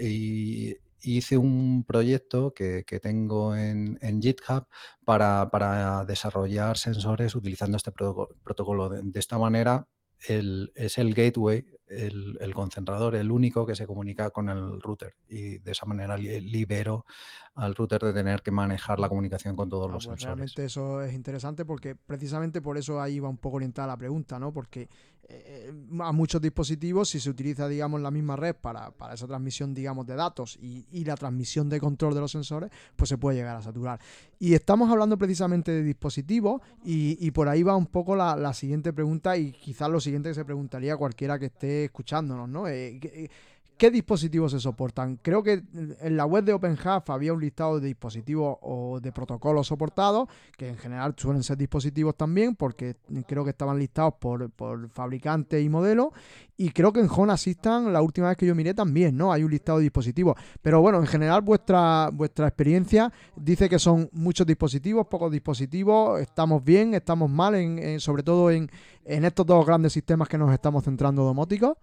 [0.00, 4.66] y hice un proyecto que, tengo en, GitHub
[5.04, 8.88] para, desarrollar sensores utilizando este protocolo.
[8.88, 9.88] De, esta manera,
[10.28, 15.14] es el gateway, el, concentrador, el único que se comunica con el router.
[15.28, 17.04] Y de esa manera libero
[17.54, 20.24] al router de tener que manejar la comunicación con todos ah, los pues sensores.
[20.24, 24.38] Realmente eso es interesante porque precisamente por eso ahí va un poco orientada la pregunta,
[24.38, 24.52] ¿no?
[24.52, 24.88] Porque
[25.28, 30.06] eh, a muchos dispositivos, si se utiliza, digamos, la misma red para, esa transmisión, digamos,
[30.06, 33.62] de datos y, la transmisión de control de los sensores, pues se puede llegar a
[33.62, 34.00] saturar.
[34.38, 39.36] Y estamos hablando precisamente de dispositivos y, por ahí va un poco la, siguiente pregunta
[39.36, 42.68] y quizás lo siguiente que se preguntaría cualquiera que esté escuchándonos, ¿no?
[42.68, 42.98] Eh,
[43.76, 45.16] ¿Qué dispositivos se soportan?
[45.20, 45.62] Creo que
[46.00, 50.68] en la web de OpenHub había un listado de dispositivos o de protocolos soportados, que
[50.68, 55.68] en general suelen ser dispositivos también, porque creo que estaban listados por, por fabricante y
[55.68, 56.14] modelo.
[56.56, 59.30] Y creo que en Home Assistant, la última vez que yo miré también, ¿no?
[59.30, 60.36] Hay un listado de dispositivos.
[60.62, 66.64] Pero bueno, en general vuestra, vuestra experiencia dice que son muchos dispositivos, pocos dispositivos, estamos
[66.64, 68.70] bien, estamos mal, en, sobre todo en,
[69.04, 71.76] en estos dos grandes sistemas que nos estamos centrando domóticos.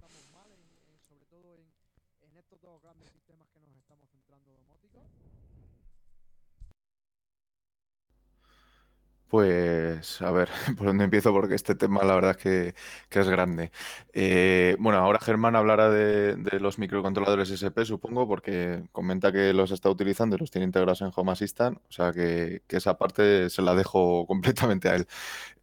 [9.33, 11.33] Pues a ver, ¿por dónde empiezo?
[11.33, 13.71] Porque este tema la verdad es que, es grande.
[14.13, 19.89] Eh, bueno, ahora Germán hablará de, los microcontroladores SP, supongo, porque comenta que los está
[19.89, 23.73] utilizando y los tiene integrados en Home Assistant, o sea que, esa parte se la
[23.73, 25.07] dejo completamente a él.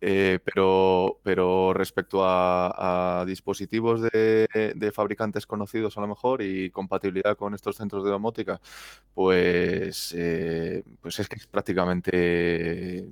[0.00, 7.54] Eh, pero, pero respecto a, dispositivos de, fabricantes conocidos a lo mejor y compatibilidad con
[7.54, 8.61] estos centros de domótica,
[9.14, 13.06] pues, eh, pues es que es prácticamente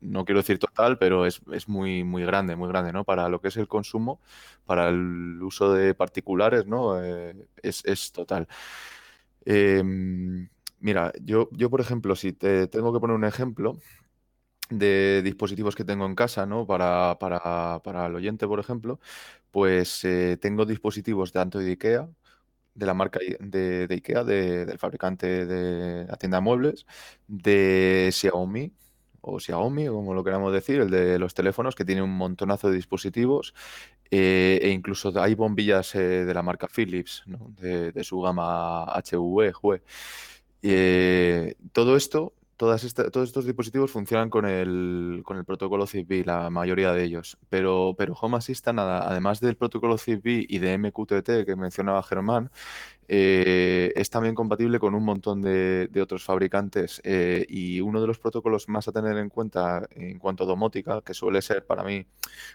[0.00, 3.04] no quiero decir total, pero es, muy, muy grande, muy grande, ¿no?
[3.04, 4.20] Para lo que es el consumo,
[4.64, 7.02] para el uso de particulares, ¿no?
[7.02, 8.48] Eh, es, total.
[9.44, 10.48] Em,
[10.80, 13.78] mira, yo, yo, por ejemplo, si te tengo que poner un ejemplo
[14.70, 16.66] de dispositivos que tengo en casa, ¿no?
[16.66, 19.00] Para, para, el oyente, por ejemplo,
[19.50, 22.08] pues eh, tengo dispositivos tanto de IKEA,
[22.74, 26.86] de la marca de, de IKEA, del fabricante de la tienda de muebles,
[27.28, 28.72] de Xiaomi,
[29.22, 32.76] o Xiaomi, como lo queramos decir, el de los teléfonos, que tiene un montonazo de
[32.76, 33.54] dispositivos,
[34.10, 39.80] eh, e incluso hay bombillas eh, de la marca Philips, de, su gama HV,
[40.62, 46.92] eh, todo esto todos estos dispositivos funcionan con el, con el protocolo Zigbee, la mayoría
[46.92, 47.36] de ellos.
[47.48, 52.52] Pero, pero Home Assistant, además del protocolo Zigbee y de MQTT que mencionaba Germán,
[53.08, 57.00] eh, es también compatible con un montón de, otros fabricantes.
[57.04, 61.02] Eh, y uno de los protocolos más a tener en cuenta en cuanto a domótica,
[61.02, 62.06] que suele ser para mí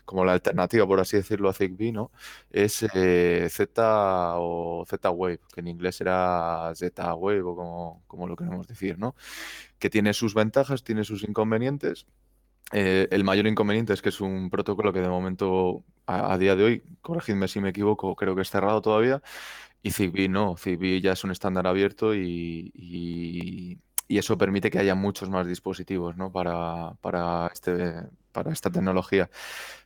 [0.06, 2.12] como la alternativa, por así decirlo, a Zigbee, ¿no?
[2.52, 8.68] es eh, Z o Z-Wave, que en inglés era Z-Wave o como, como lo queremos
[8.68, 9.16] decir, ¿no?
[9.80, 12.06] que tiene sus ventajas, tiene sus inconvenientes.
[12.74, 16.64] Eh, el mayor inconveniente es que es un protocolo que de momento, a, día de
[16.64, 19.22] hoy, corregidme si me equivoco, creo que es cerrado todavía.
[19.84, 25.30] Y Zigbee no, Zigbee ya es un estándar abierto y, eso permite que haya muchos
[25.30, 26.32] más dispositivos ¿no?
[26.32, 27.94] para, para, este,
[28.32, 29.30] para esta tecnología.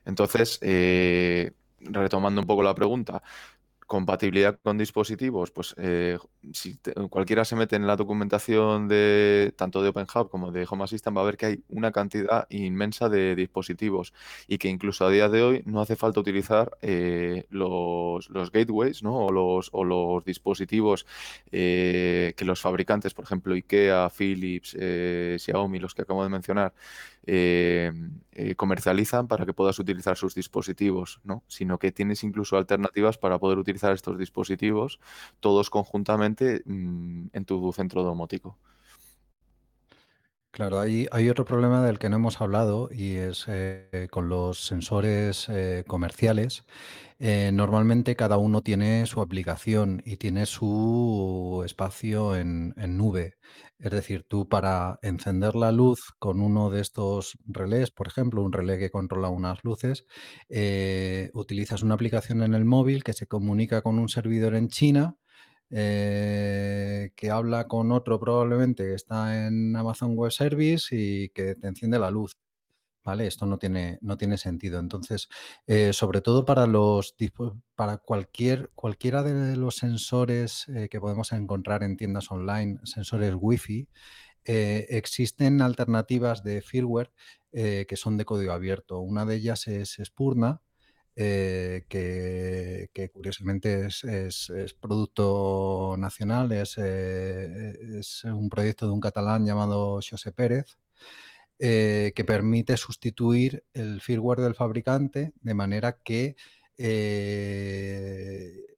[0.05, 3.23] Entonces, eh, retomando un poco la pregunta,
[3.91, 6.17] compatibilidad con dispositivos, pues eh,
[6.53, 11.17] si cualquiera se mete en la documentación de tanto de OpenHub como de Home Assistant
[11.17, 14.13] va a ver que hay una cantidad inmensa de dispositivos
[14.47, 19.25] y que incluso a día de hoy no hace falta utilizar eh, los, gateways ¿no?
[19.25, 21.05] o, los, o los dispositivos
[21.51, 26.73] que los fabricantes, por ejemplo IKEA, Philips, Xiaomi, los que acabo de mencionar,
[28.55, 31.43] comercializan para que puedas utilizar sus dispositivos, ¿no?
[31.47, 34.99] sino que tienes incluso alternativas para poder utilizar estos dispositivos
[35.39, 38.57] todos conjuntamente mm, en tu centro domótico.
[40.53, 45.47] Claro, hay, otro problema del que no hemos hablado y es eh, con los sensores
[45.47, 46.65] eh, comerciales.
[47.19, 53.35] Eh, normalmente cada uno tiene su aplicación y tiene su espacio en nube.
[53.79, 58.51] Es decir, tú para encender la luz con uno de estos relés, por ejemplo, un
[58.51, 60.05] relé que controla unas luces,
[61.33, 65.15] utilizas una aplicación en el móvil que se comunica con un servidor en China
[65.73, 71.67] eh, que habla con otro probablemente que está en Amazon Web Service y que te
[71.67, 72.37] enciende la luz.
[73.03, 73.25] ¿Vale?
[73.25, 74.79] Esto no tiene, no tiene sentido.
[74.79, 75.27] Entonces,
[75.65, 77.15] eh, sobre todo para los
[77.73, 83.87] para cualquier, cualquiera de los sensores eh, que podemos encontrar en tiendas online, sensores Wi-Fi,
[84.43, 87.11] existen alternativas de firmware
[87.51, 88.99] que son de código abierto.
[88.99, 90.61] Una de ellas es Spurna,
[91.15, 99.99] eh, que, curiosamente es, producto nacional, es, eh, es, un proyecto de un catalán llamado
[100.07, 100.77] José Pérez,
[101.59, 106.35] eh, que permite sustituir el firmware del fabricante de manera que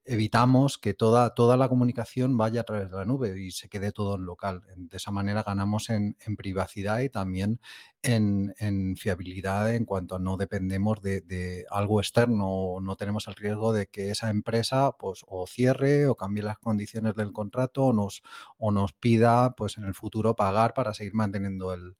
[0.05, 3.91] evitamos que toda, toda la comunicación vaya a través de la nube y se quede
[3.91, 4.61] todo en local.
[4.75, 7.61] De esa manera ganamos en, privacidad y también
[8.01, 14.11] en, fiabilidad en cuanto no dependemos de, algo externo, no tenemos el riesgo de que
[14.11, 18.23] esa empresa pues, o cierre o cambie las condiciones del contrato o nos,
[18.57, 21.95] o nos pida pues, en el futuro pagar para seguir manteniendo el,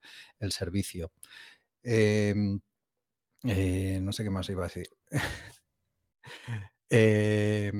[0.52, 1.12] servicio.
[1.84, 2.60] Em,
[3.44, 4.88] eh, no sé qué más iba a decir.
[6.96, 7.72] Eh,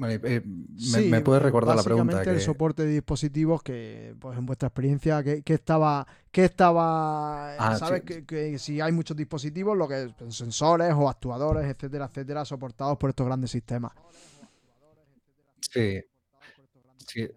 [0.00, 2.22] eh, me, puedes recordar la pregunta?
[2.22, 8.02] el soporte de dispositivos que, pues en vuestra experiencia, que, estaba, que estaba, ah, sabes
[8.02, 13.10] que, si hay muchos dispositivos, lo que es sensores o actuadores, etcétera, etcétera, soportados por
[13.10, 13.92] estos grandes sistemas.
[15.60, 16.00] Sí,
[17.08, 17.28] sí.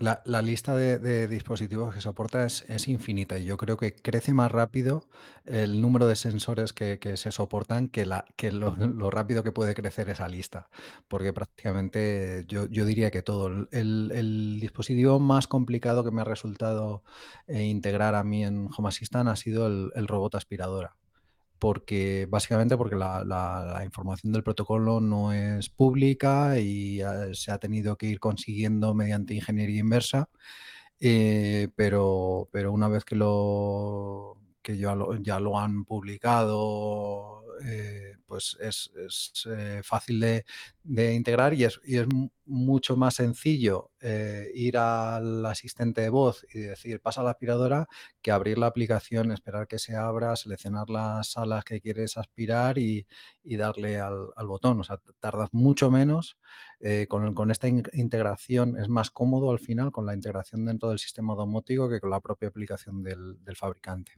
[0.00, 5.04] La, lista de, dispositivos que soporta es, infinita y yo creo que crece más rápido
[5.44, 8.70] el número de sensores que, se soportan que, la, que lo,
[9.10, 10.70] rápido que puede crecer esa lista,
[11.06, 13.68] porque prácticamente yo, diría que todo.
[13.70, 17.04] El, dispositivo más complicado que me ha resultado
[17.46, 20.96] eh, integrar a mí en Home Assistant ha sido el robot aspiradora
[21.60, 27.96] porque básicamente porque la, información del protocolo no es pública y eh, se ha tenido
[27.96, 30.28] que ir consiguiendo mediante ingeniería inversa,
[31.00, 38.16] eh, pero, pero una vez que lo que ya lo, ya lo han publicado eh,
[38.26, 38.90] pues es,
[39.46, 41.80] eh, fácil de, integrar y es,
[42.46, 47.86] mucho más sencillo eh, ir al asistente de voz y decir pasa la aspiradora
[48.22, 53.06] que abrir la aplicación, esperar que se abra, seleccionar las salas que quieres aspirar y,
[53.44, 54.80] darle al, botón.
[54.80, 56.38] O sea, tardas mucho menos.
[57.08, 61.88] Con, esta integración es más cómodo al final con la integración dentro del sistema domótico
[61.88, 64.12] que con la propia aplicación del fabricante.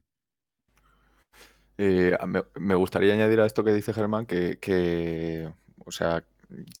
[1.77, 2.15] Eh,
[2.59, 5.51] me, gustaría añadir a esto que dice Germán que,
[5.85, 6.23] o sea,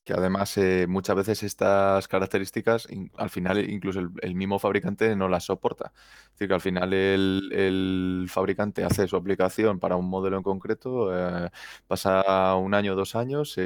[0.03, 2.87] que además eh, muchas veces estas características
[3.17, 5.93] al final incluso el, mismo fabricante no las soporta.
[6.25, 11.09] Es decir, que al final el, fabricante hace su aplicación para un modelo en concreto,
[11.15, 11.49] eh,
[11.87, 13.61] pasa un año o dos años, se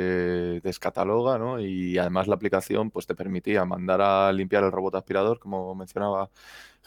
[0.61, 1.59] descataloga, ¿no?
[1.59, 6.30] Y además la aplicación pues te permitía mandar a limpiar el robot aspirador, como mencionaba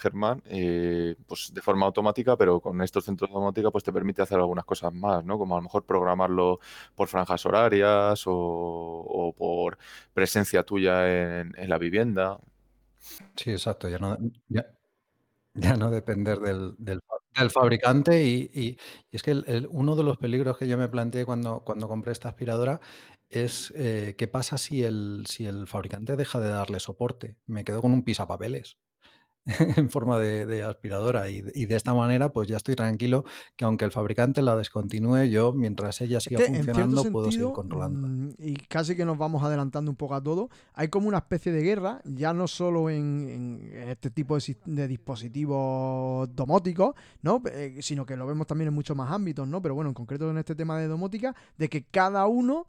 [0.01, 4.23] Germán, eh, pues de forma automática, pero con estos centros de domótica pues te permite
[4.23, 5.39] hacer algunas cosas más, ¿no?
[5.39, 6.59] Como a lo mejor programarlo
[6.95, 9.79] por franjas horarias o, por
[10.13, 12.39] presencia tuya en, la vivienda.
[13.37, 14.17] Sí, exacto, ya no,
[14.49, 17.01] ya, no depender del, del,
[17.51, 18.77] fabricante y,
[19.13, 19.33] es que
[19.71, 22.81] uno de los peligros que yo me planteé cuando, cuando compré esta aspiradora
[23.31, 27.37] es eh, qué pasa si el, si el fabricante deja de darle soporte.
[27.47, 28.77] Me quedo con un pisapapeles.
[29.77, 33.25] en forma de, aspiradora y, de esta manera pues ya estoy tranquilo
[33.57, 38.07] que aunque el fabricante la descontinúe yo mientras ella siga funcionando puedo seguir controlando.
[38.07, 41.53] Mm, y casi que nos vamos adelantando un poco a todo, hay como una especie
[41.53, 47.43] de guerra, ya no solo en, este tipo de, dispositivos domóticos, ¿no?
[47.51, 49.63] Eh, sino que lo vemos también en muchos más ámbitos, ¿no?
[49.63, 52.67] Pero bueno, en concreto en este tema de domótica, de que cada uno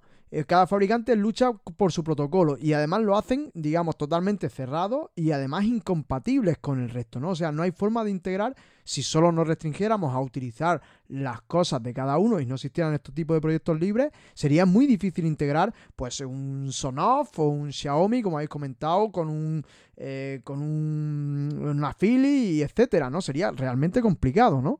[0.47, 5.65] cada fabricante lucha por su protocolo y además lo hacen, digamos, totalmente cerrado y además
[5.65, 7.31] incompatibles con el resto, ¿no?
[7.31, 8.55] O sea, no hay forma de integrar
[8.85, 13.13] si solo nos restringiéramos a utilizar las cosas de cada uno y no existieran estos
[13.13, 18.37] tipos de proyectos libres, sería muy difícil integrar pues un Sonoff o un Xiaomi, como
[18.37, 19.65] habéis comentado, con un
[19.97, 23.21] eh, con un, una Philly etcétera, ¿no?
[23.21, 24.79] Sería realmente complicado, ¿no?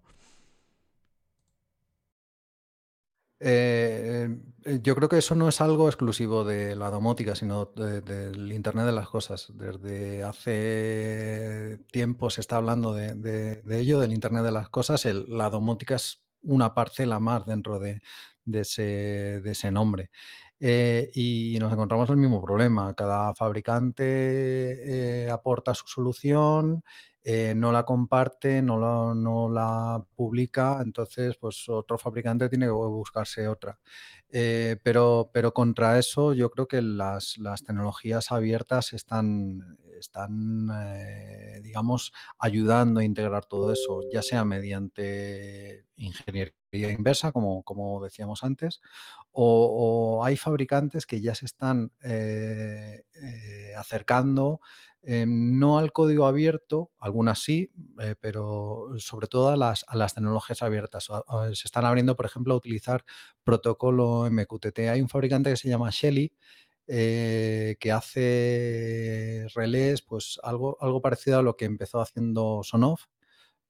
[3.40, 4.30] Eh,
[4.66, 8.86] eh, yo creo que eso no es algo exclusivo de la domótica, sino del Internet
[8.86, 9.52] de las Cosas.
[9.56, 15.06] Desde hace tiempo se está hablando de, ello, del Internet de las Cosas.
[15.06, 18.02] la domótica es una parcela más dentro de,
[18.54, 20.12] ese, nombre.
[20.60, 22.94] Eh, y nos encontramos el mismo problema.
[22.94, 26.84] Cada fabricante aporta su solución
[27.24, 32.72] eh, no la comparte, no la, no la publica, entonces pues otro fabricante tiene que
[32.72, 33.80] buscarse otra.
[34.30, 42.12] Eh, pero, pero contra eso yo creo que las, tecnologías abiertas están, están eh, digamos,
[42.40, 48.82] ayudando a integrar todo eso, ya sea mediante ingeniería inversa, como, como decíamos antes,
[49.32, 51.92] o, hay fabricantes que ya se están
[53.78, 54.60] acercando
[55.04, 61.08] eh, no al código abierto, algunas sí, eh, pero sobre todo a las, tecnologías abiertas.
[61.54, 63.04] Se están abriendo, por ejemplo, a utilizar
[63.44, 64.80] protocolo MQTT.
[64.90, 66.34] Hay un fabricante que se llama Shelly,
[66.88, 73.06] eh, que hace relés, pues algo, algo parecido a lo que empezó haciendo Sonoff,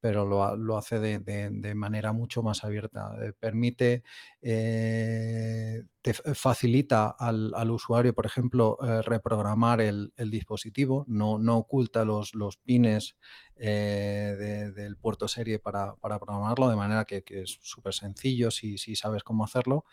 [0.01, 3.15] pero lo, hace de, manera mucho más abierta.
[3.39, 4.03] Permite,
[4.43, 12.33] eh, te facilita al, usuario, por ejemplo, eh, reprogramar el, dispositivo, no, no, oculta los,
[12.33, 13.17] los pines
[13.55, 19.43] del puerto serie para, programarlo, de manera que, es súper sencillo si, si, sabes cómo
[19.43, 19.85] hacerlo.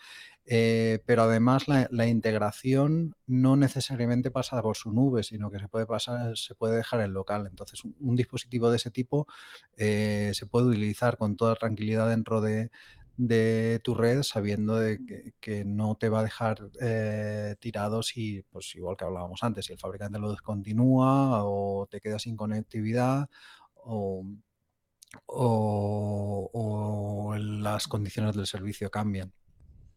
[0.46, 6.38] pero además la, integración no necesariamente pasa por su nube, sino que se puede pasar,
[6.38, 7.46] se puede dejar en local.
[7.46, 9.26] Entonces, un, dispositivo de ese tipo
[9.76, 12.70] se puede utilizar con toda tranquilidad dentro de,
[13.82, 18.96] tu red sabiendo de que, no te va a dejar eh, tirado si, pues igual
[18.96, 23.28] que hablábamos antes, si el fabricante lo descontinúa o te quedas sin conectividad
[23.74, 24.24] o,
[25.26, 29.32] o las condiciones del servicio cambian.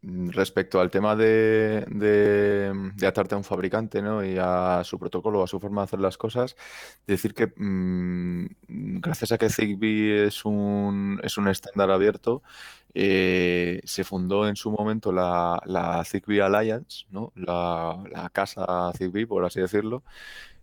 [0.04, 4.26] Mm, respecto al tema de, de, atarte a un fabricante ¿no?
[4.26, 6.56] y a su protocolo, a su forma de hacer las cosas,
[7.06, 8.48] decir que mm,
[9.00, 12.42] gracias a que Zigbee es un, es un estándar abierto,
[12.94, 17.32] eh, se fundó en su momento la, la Zigbee Alliance, ¿no?
[17.36, 20.04] la, casa Zigbee, por así decirlo,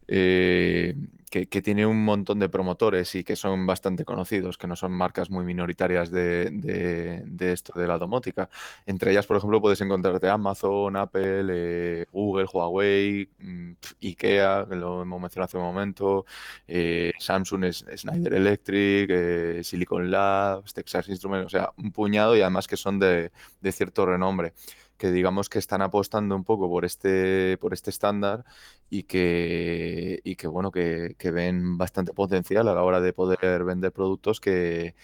[0.09, 0.95] eh,
[1.31, 5.31] que, tiene un montón de promotores y que son bastante conocidos, que no son marcas
[5.31, 8.49] muy minoritarias de, esto de la domótica.
[8.87, 15.03] Entre ellas, por ejemplo, puedes encontrarte Amazon, Apple, eh, Google, Huawei, mm, IKEA, que lo
[15.03, 16.25] hemos mencionado hace un momento,
[16.67, 22.77] eh, Samsung, Snyder Electric, Silicon Labs, Texas Instruments, o sea, un puñado y además que
[22.79, 23.31] son de
[23.71, 24.55] cierto renombre
[24.99, 28.45] que digamos que están apostando un poco por este, por este estándar
[28.91, 33.65] y que, y que bueno, que, que ven bastante potencial a la hora de poder
[33.65, 34.95] vender productos que,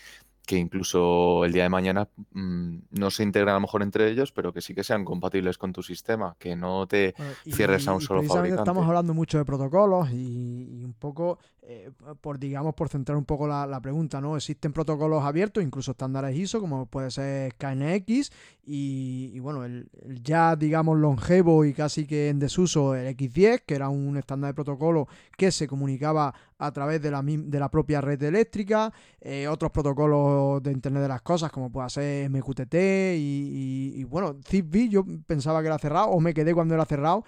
[0.46, 4.30] que incluso el día de mañana mm, no se integran a lo mejor entre ellos,
[4.32, 7.14] pero que sí que sean compatibles con tu sistema, que no te
[7.50, 8.62] cierres a un solo fabricante.
[8.62, 11.90] Estamos hablando mucho de protocolos y, un poco, eh,
[12.20, 14.36] por digamos, por centrar un poco la, pregunta, ¿no?
[14.36, 18.30] Existen protocolos abiertos, incluso estándares ISO, como puede ser KNX,
[18.64, 19.88] y, y bueno, el,
[20.22, 24.54] ya, digamos, longevo y casi que en desuso el X10, que era un estándar de
[24.54, 26.34] protocolo que se comunicaba
[26.66, 31.08] a través de la, de la propia red eléctrica, eh, otros protocolos de Internet de
[31.08, 32.74] las Cosas, como pueda ser MQTT
[33.16, 37.24] y, bueno, Zigbee yo pensaba que era cerrado, o me quedé cuando era cerrado,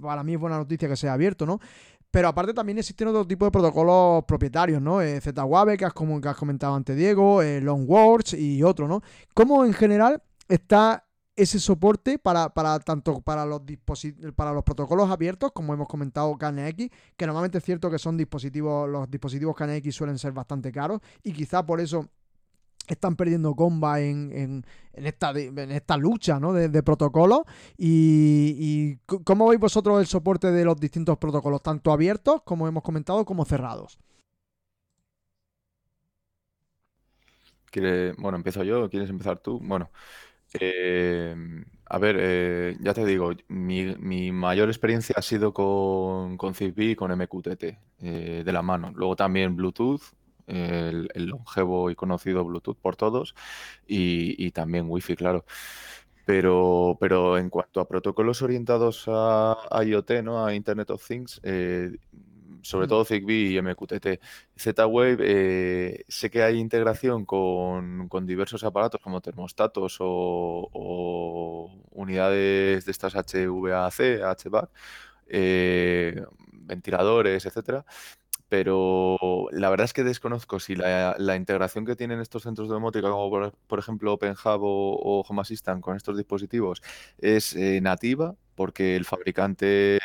[0.00, 1.60] para mí es buena noticia que sea abierto, ¿no?
[2.10, 5.00] Pero aparte también existen otro tipo de protocolos propietarios, ¿no?
[5.00, 9.00] Eh, ZWave, que has, comentado antes Diego, eh, Longwords y otro, ¿no?
[9.32, 11.04] ¿Cómo en general está
[11.36, 12.50] ese soporte para,
[12.80, 13.62] tanto para los
[14.36, 18.88] para los protocolos abiertos, como hemos comentado KNX, que normalmente es cierto que son dispositivos,
[18.88, 22.08] los dispositivos KNX suelen ser bastante caros, y quizá por eso
[22.88, 26.52] están perdiendo comba en, esta, en esta lucha ¿no?
[26.52, 27.42] de, protocolos.
[27.76, 32.82] Y, y, cómo veis vosotros el soporte de los distintos protocolos, tanto abiertos, como hemos
[32.82, 33.98] comentado, como cerrados.
[38.18, 39.60] bueno, empiezo yo, ¿quieres empezar tú?
[39.62, 39.90] Bueno,
[40.58, 41.34] eh,
[41.86, 46.96] a ver, eh, ya te digo, mi, mayor experiencia ha sido con, con Zigbee y
[46.96, 47.64] con MQTT
[48.00, 48.92] eh, de la mano.
[48.94, 50.02] Luego también Bluetooth,
[50.46, 53.34] el, longevo y conocido Bluetooth por todos,
[53.86, 55.44] y, también Wi-Fi, claro.
[56.26, 60.44] Pero, pero en cuanto a protocolos orientados a, IoT, ¿no?
[60.44, 61.96] a Internet of Things, eh,
[62.62, 64.20] sobre todo Zigbee y MQTT.
[64.56, 73.14] Z-Wave, eh, sé que hay integración con, diversos aparatos como termostatos o, unidades de estas
[73.14, 74.70] HVAC, HVAC,
[75.28, 77.84] eh, ventiladores, etcétera.
[78.50, 83.08] Pero la verdad es que desconozco si la, integración que tienen estos centros de domótica,
[83.08, 86.82] como por, ejemplo OpenHub o, Home Assistant con estos dispositivos,
[87.18, 90.00] es eh, nativa, porque el fabricante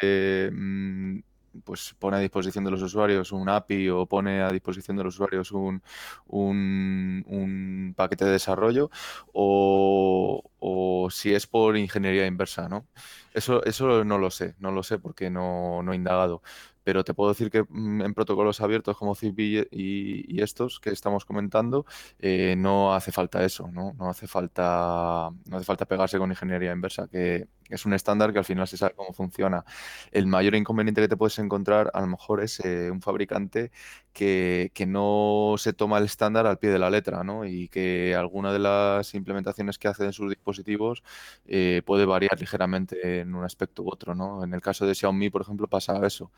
[0.51, 1.19] mm,
[1.63, 5.15] pues pone a disposición de los usuarios un API o pone a disposición de los
[5.15, 5.81] usuarios un,
[6.27, 8.89] un, paquete de desarrollo
[9.33, 12.85] o, o, si es por ingeniería inversa, ¿no?
[13.33, 16.41] Eso, eso no lo sé, no lo sé porque no, no he indagado
[16.85, 21.25] pero te puedo decir que mm, en protocolos abiertos como Zigbee y, estos que estamos
[21.25, 21.85] comentando,
[22.19, 23.93] eh, no hace falta eso, ¿no?
[23.97, 28.39] No hace falta, no hace falta pegarse con ingeniería inversa, que es un estándar que
[28.39, 29.65] al final se sabe cómo funciona.
[30.11, 33.71] El mayor inconveniente que te puedes encontrar a lo mejor es eh, un fabricante
[34.13, 37.45] que, no se toma el estándar al pie de la letra, ¿no?
[37.45, 41.03] Y que alguna de las implementaciones que hace en sus dispositivos
[41.47, 44.43] eh, puede variar ligeramente en un aspecto u otro, ¿no?
[44.43, 46.31] En el caso de Xiaomi, por ejemplo, pasa eso.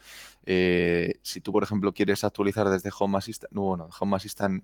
[0.45, 4.63] Eh, si tú, por ejemplo, quieres actualizar desde Home Assistant, no, bueno, Home Assistant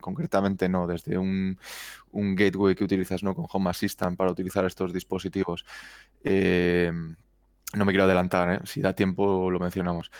[0.00, 1.58] concretamente no, desde un,
[2.12, 3.34] gateway que utilizas ¿no?
[3.34, 5.64] con Home Assistant para utilizar estos dispositivos.
[6.22, 6.92] Eh,
[7.74, 8.60] no me quiero adelantar, ¿eh?
[8.64, 10.10] si da tiempo lo mencionamos.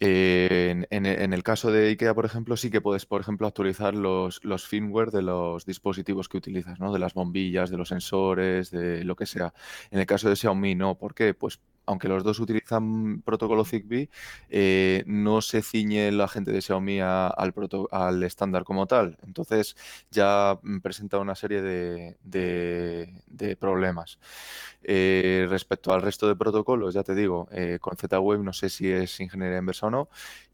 [0.00, 4.66] en, el caso de IKEA, por ejemplo, sí que puedes, por ejemplo, actualizar los, los
[4.66, 6.92] firmware de los dispositivos que utilizas, ¿no?
[6.92, 9.54] De las bombillas, de los sensores, de lo que sea.
[9.90, 10.96] En el caso de Xiaomi, no.
[10.96, 11.34] ¿Por qué?
[11.34, 14.10] Pues aunque los dos utilizan protocolo Zigbee,
[14.50, 17.54] eh, no se ciñe la gente de Xiaomi al,
[17.90, 19.16] al estándar como tal.
[19.26, 19.74] Entonces
[20.10, 24.18] ya mm, presenta una serie de, problemas.
[24.82, 28.90] Eh, respecto al resto de protocolos, ya te digo, eh, con Z-Wave no sé si
[28.90, 30.08] es ingeniería inversa o no,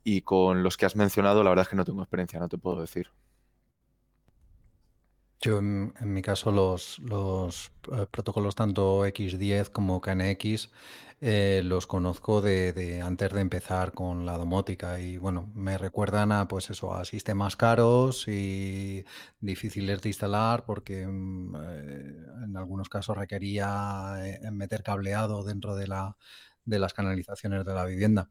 [0.05, 2.59] y con los que has mencionado, la verdad es que no tengo experiencia, no te
[2.59, 3.11] puedo decir.
[5.45, 7.71] Yo en, mi caso los, los
[8.11, 10.71] protocolos tanto X10 como KNX
[11.21, 16.49] eh, los conozco de, antes de empezar con la domótica y bueno, me recuerdan a
[16.49, 19.05] pues eso, a sistemas caros y
[19.41, 25.89] difíciles de instalar porque mm, eh, en algunos casos requería eh, meter cableado dentro de
[25.89, 26.17] la,
[26.65, 28.31] de las canalizaciones de la vivienda.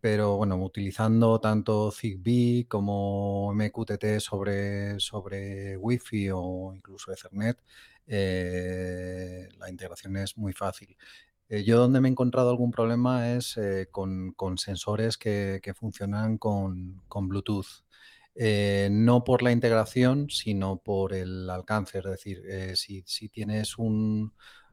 [0.00, 7.58] Pero bueno, utilizando tanto Zigbee como MQTT sobre, sobre Wi-Fi o incluso Ethernet,
[8.06, 10.96] la integración es muy fácil.
[11.50, 17.02] Eh, yo donde me he encontrado algún problema es eh, con, sensores que, funcionan con,
[17.12, 17.84] Bluetooth.
[18.36, 21.98] Eh, no por la integración, sino por el alcance.
[21.98, 22.42] Es decir,
[23.04, 24.32] si, tienes un,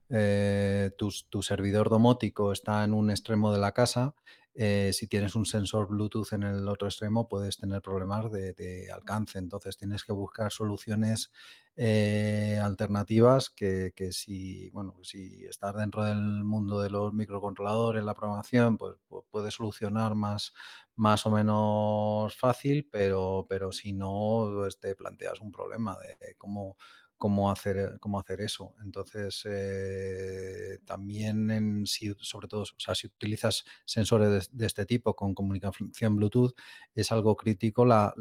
[0.10, 4.16] tu, servidor domótico está en un extremo de la casa,
[4.58, 9.38] si tienes un sensor Bluetooth en el otro extremo, puedes tener problemas de, alcance.
[9.38, 11.32] Entonces tienes que buscar soluciones
[11.80, 18.78] eh, alternativas que, si, bueno, si estás dentro del mundo de los microcontroladores, la programación,
[18.78, 18.96] pues,
[19.30, 20.54] puede solucionar más,
[20.96, 26.78] más o menos fácil, pero, pero si no, pues, te planteas un problema de cómo,
[27.18, 28.76] cómo hacer, cómo hacer eso.
[28.84, 35.16] Entonces, eh, también, en, si, sobre todo, o sea, si utilizas sensores de, este tipo
[35.16, 36.54] con comunicación Bluetooth,
[36.96, 38.14] es algo crítico la,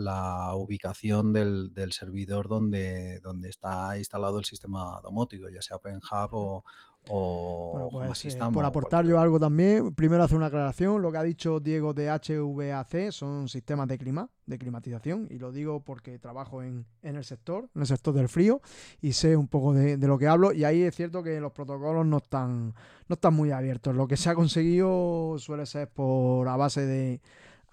[0.54, 6.64] ubicación del, servidor donde, donde está instalado el sistema domótico, ya sea OpenHub o,
[7.08, 11.02] o pues, eh, por aportar yo algo también, primero hacer una aclaración.
[11.02, 15.52] Lo que ha dicho Diego de HVAC son sistemas de clima, de climatización, y lo
[15.52, 18.60] digo porque trabajo en, el sector, en el sector del frío,
[19.00, 20.52] y sé un poco de, lo que hablo.
[20.52, 22.74] Y ahí es cierto que los protocolos no están,
[23.08, 23.94] no están muy abiertos.
[23.94, 27.20] Lo que se ha conseguido suele ser por a base de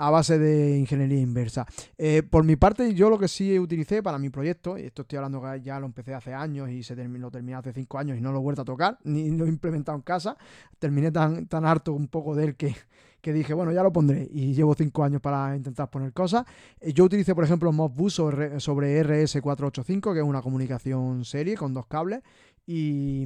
[0.06, 1.66] a base de ingeniería inversa.
[1.98, 5.18] Eh, por mi parte, yo lo que sí utilicé para mi proyecto, y esto estoy
[5.18, 8.18] hablando que ya lo empecé hace años y se terminó, lo terminé hace cinco años
[8.18, 10.36] y no lo he vuelto a tocar, ni lo he implementado en casa,
[10.78, 12.76] terminé tan, tan harto un poco de él que,
[13.22, 16.44] que dije, bueno, ya lo pondré y llevo cinco años para intentar poner cosas.
[16.82, 21.74] Eh, yo utilicé, por ejemplo, Modbus sobre, sobre RS485, que es una comunicación serie con
[21.74, 22.22] dos cables,
[22.68, 23.26] y,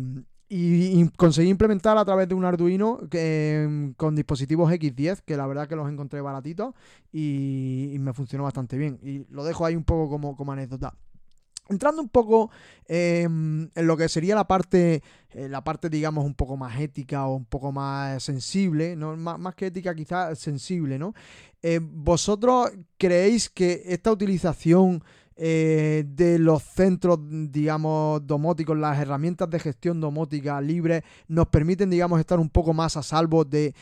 [0.50, 5.68] y, conseguí implementar a través de un Arduino em, con dispositivos X10, que la verdad
[5.68, 6.74] que los encontré baratitos
[7.12, 9.00] y, me funcionó bastante bien.
[9.04, 10.94] Y lo dejo ahí un poco como, como anécdota.
[11.70, 12.50] Entrando un poco
[12.88, 17.28] em, en lo que sería la parte, eh, la parte, digamos, un poco más ética
[17.28, 19.18] o un poco más sensible, ¿no?
[19.18, 21.14] más, que ética, quizás sensible, ¿no?
[21.62, 25.04] Eh, ¿Vosotros creéis que esta utilización
[25.38, 32.20] eh, de los centros, digamos, domóticos, las herramientas de gestión domótica libre nos permiten, digamos,
[32.20, 33.74] estar un poco más a salvo de,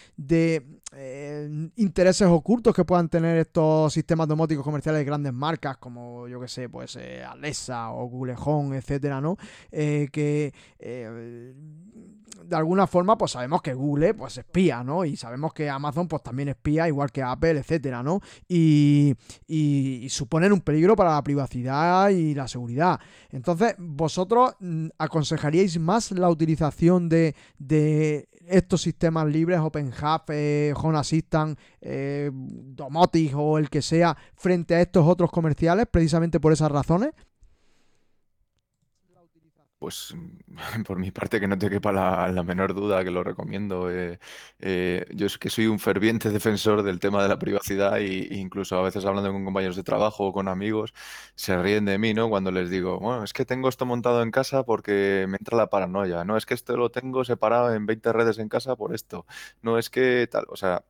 [0.97, 6.39] eh, intereses ocultos que puedan tener estos sistemas domóticos comerciales de grandes marcas como yo
[6.39, 6.97] que sé, pues
[7.27, 9.37] Alexa o Google Home, etcétera, ¿no?
[9.71, 10.53] que
[12.43, 15.05] de alguna forma, pues sabemos que Google, pues espía, ¿no?
[15.05, 18.19] Y sabemos que Amazon, pues también espía, igual que Apple, etcétera, ¿no?
[18.47, 19.15] Y,
[20.09, 22.99] suponen un peligro para la privacidad y la seguridad.
[23.31, 27.36] Entonces, ¿vosotros mm, aconsejaríais más la utilización de,
[28.47, 34.81] estos sistemas libres, OpenHub, eh, Home Assistant, eh, Domotic o el que sea, frente a
[34.81, 37.11] estos otros comerciales, precisamente por esas razones?
[39.86, 40.15] Pues
[40.88, 43.91] por mi parte que no te quepa la, menor duda que lo recomiendo.
[43.91, 44.17] Eh,
[44.59, 48.79] eh, yo es que soy un ferviente defensor del tema de la privacidad e incluso
[48.79, 50.95] a veces hablando con compañeros de trabajo o con amigos
[51.36, 52.29] se ríen de mí, ¿no?
[52.29, 55.69] Cuando les digo, bueno, es que tengo esto montado en casa porque me entra la
[55.69, 59.27] paranoia, no es que esto lo tengo separado en 20 redes en casa por esto,
[59.61, 60.83] no es que tal, o sea,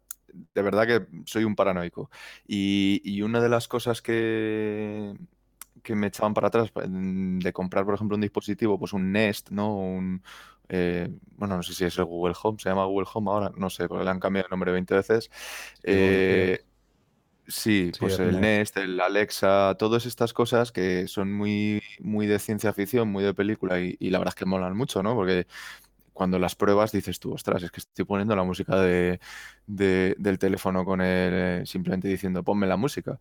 [0.53, 2.09] de verdad que soy un paranoico.
[2.47, 5.15] y una de las cosas que,
[5.85, 9.51] que me echaban para atrás pues, de comprar, por ejemplo, un dispositivo, pues un Nest,
[9.51, 9.77] ¿no?
[9.77, 10.21] Un,
[10.67, 13.69] eh, bueno, no sé si es el Google Home, se llama Google Home ahora, no
[13.69, 15.29] sé, porque le han cambiado el nombre 20 veces.
[15.83, 16.59] Eh,
[17.47, 22.73] sí, pues el Nest, el Alexa, todas estas cosas que son muy, muy de ciencia
[22.73, 25.13] ficción, muy de película y, la verdad es que molan mucho, ¿no?
[25.13, 25.45] Porque
[26.13, 29.19] cuando las pruebas dices tú, ostras, es que estoy poniendo la música de,
[29.67, 33.19] del teléfono con él, simplemente diciendo, ponme la música.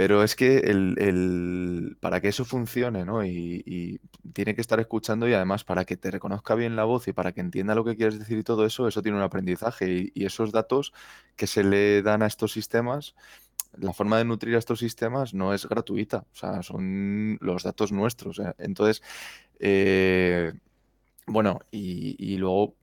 [0.00, 3.22] Pero es que el, para que eso funcione, ¿no?
[3.22, 4.00] Y,
[4.32, 7.32] tiene que estar escuchando y además para que te reconozca bien la voz y para
[7.32, 10.10] que entienda lo que quieres decir y todo eso, eso tiene un aprendizaje.
[10.14, 10.94] Y, esos datos
[11.36, 13.14] que se le dan a estos sistemas,
[13.76, 16.24] la forma de nutrir a estos sistemas no es gratuita.
[16.32, 18.38] O sea, son los datos nuestros.
[18.38, 18.54] ¿eh?
[18.56, 19.02] Entonces,
[19.58, 20.54] eh,
[21.26, 22.74] bueno, y, luego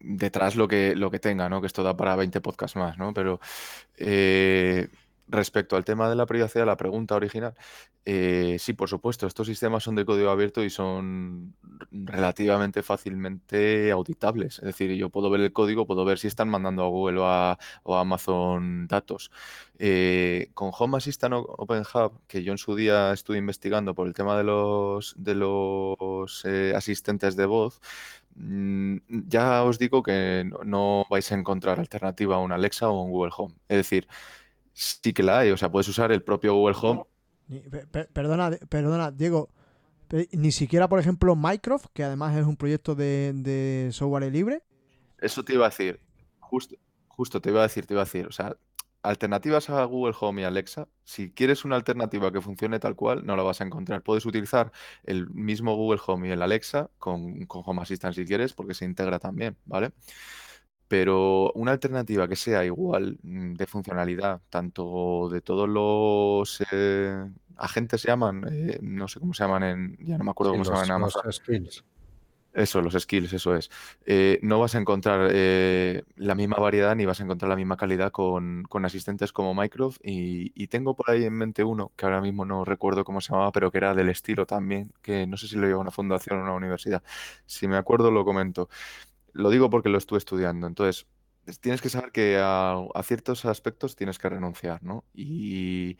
[0.00, 1.60] detrás lo que, lo que tenga, ¿no?
[1.60, 3.14] Que esto da para 20 podcasts más, ¿no?
[3.14, 3.38] Pero
[3.98, 4.88] eh,
[5.28, 7.54] Respecto al tema de la privacidad, la pregunta original,
[8.04, 11.56] eh, sí, por supuesto, estos sistemas son de código abierto y son
[11.90, 14.60] relativamente fácilmente auditables.
[14.60, 17.26] Es decir, yo puedo ver el código, puedo ver si están mandando a Google o
[17.26, 17.58] a,
[18.00, 19.32] Amazon datos.
[19.78, 24.14] Eh, con Home Assistant o OpenHub, que yo en su día estuve investigando por el
[24.14, 27.80] tema de los, de los eh, asistentes de voz,
[28.36, 33.02] mm, ya os digo que no, no vais a encontrar alternativa a un Alexa o
[33.02, 33.54] un Google Home.
[33.68, 34.06] Es decir,
[34.76, 35.50] sí que la hay.
[35.50, 37.04] O sea, puedes usar el propio Google Home.
[38.12, 39.48] perdona, perdona, Diego.
[40.32, 44.62] Ni siquiera, por ejemplo, Minecraft, que además es un proyecto de, software libre.
[45.18, 45.98] Eso te iba a decir.
[46.38, 46.76] Justo,
[47.08, 48.26] justo te iba a decir, te iba a decir.
[48.26, 48.56] O sea,
[49.02, 53.34] alternativas a Google Home y Alexa, si quieres una alternativa que funcione tal cual, no
[53.34, 54.02] la vas a encontrar.
[54.02, 54.70] Puedes utilizar
[55.02, 58.84] el mismo Google Home y el Alexa con, con Home Assistant si quieres, porque se
[58.84, 59.92] integra también, ¿vale?
[60.88, 67.24] Pero una alternativa que sea igual mm, de funcionalidad, tanto de todos los eh,
[67.56, 70.64] agentes se llaman, eh, no sé cómo se llaman en, ya no me acuerdo cómo
[70.64, 71.22] se llaman en Amazon.
[71.24, 71.84] Los skills.
[72.52, 73.70] Eso, los skills, eso es.
[74.06, 78.12] Eh, no vas a encontrar la misma variedad ni vas a encontrar la misma calidad
[78.12, 79.98] con, asistentes como Microsoft.
[80.02, 83.32] Y, y, tengo por ahí en mente uno, que ahora mismo no recuerdo cómo se
[83.32, 86.38] llamaba, pero que era del estilo también, que no sé si lo lleva una fundación
[86.40, 87.02] o una universidad.
[87.44, 88.70] Si me acuerdo, lo comento.
[89.36, 90.66] Lo digo porque lo estuve estudiando.
[90.66, 91.06] Entonces,
[91.60, 95.04] tienes que saber que a, ciertos aspectos tienes que renunciar, ¿no?
[95.14, 95.98] Y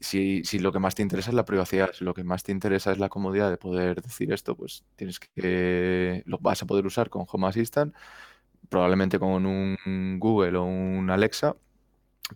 [0.00, 2.92] si, lo que más te interesa es la privacidad, si lo que más te interesa
[2.92, 7.08] es la comodidad de poder decir esto, pues tienes que lo vas a poder usar
[7.10, 7.94] con Home Assistant,
[8.68, 11.56] probablemente con un Google o un Alexa,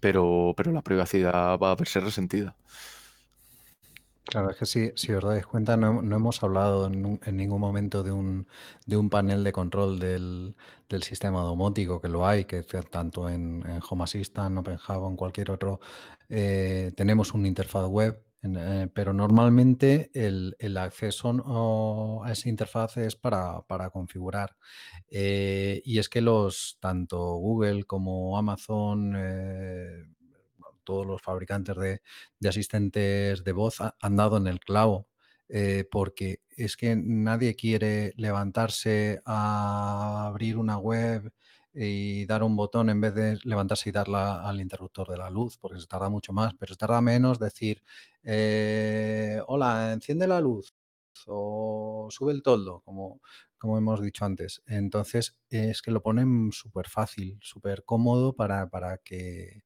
[0.01, 2.57] pero, pero la privacidad va a verse resentida.
[4.27, 8.11] Claro, es que si, si os dais cuenta, no, hemos hablado en, ningún momento de
[8.11, 8.47] un,
[9.09, 10.57] panel de control del,
[11.03, 15.81] sistema domótico, que lo hay, que tanto en, Home Assistant, OpenHub o en cualquier otro,
[16.29, 23.63] eh, tenemos una interfaz web, eh, pero normalmente el, acceso a esa interfaz es para,
[23.93, 24.57] configurar.
[25.09, 29.15] Eh, y es que los, tanto Google como Amazon,
[30.87, 32.01] todos los fabricantes de,
[32.49, 35.09] asistentes de voz han dado en el clavo,
[35.49, 41.31] eh, porque es que nadie quiere levantarse a abrir una web
[41.75, 45.59] y dar un botón en vez de levantarse y darla al interruptor de la luz,
[45.59, 47.83] porque se tarda mucho más, pero se tarda menos decir,
[48.23, 50.75] eh, hola, enciende la luz
[51.27, 53.21] o sube el toldo, como,
[53.63, 54.63] hemos dicho antes.
[54.67, 59.65] Entonces, es que lo ponen súper fácil, súper cómodo para, para que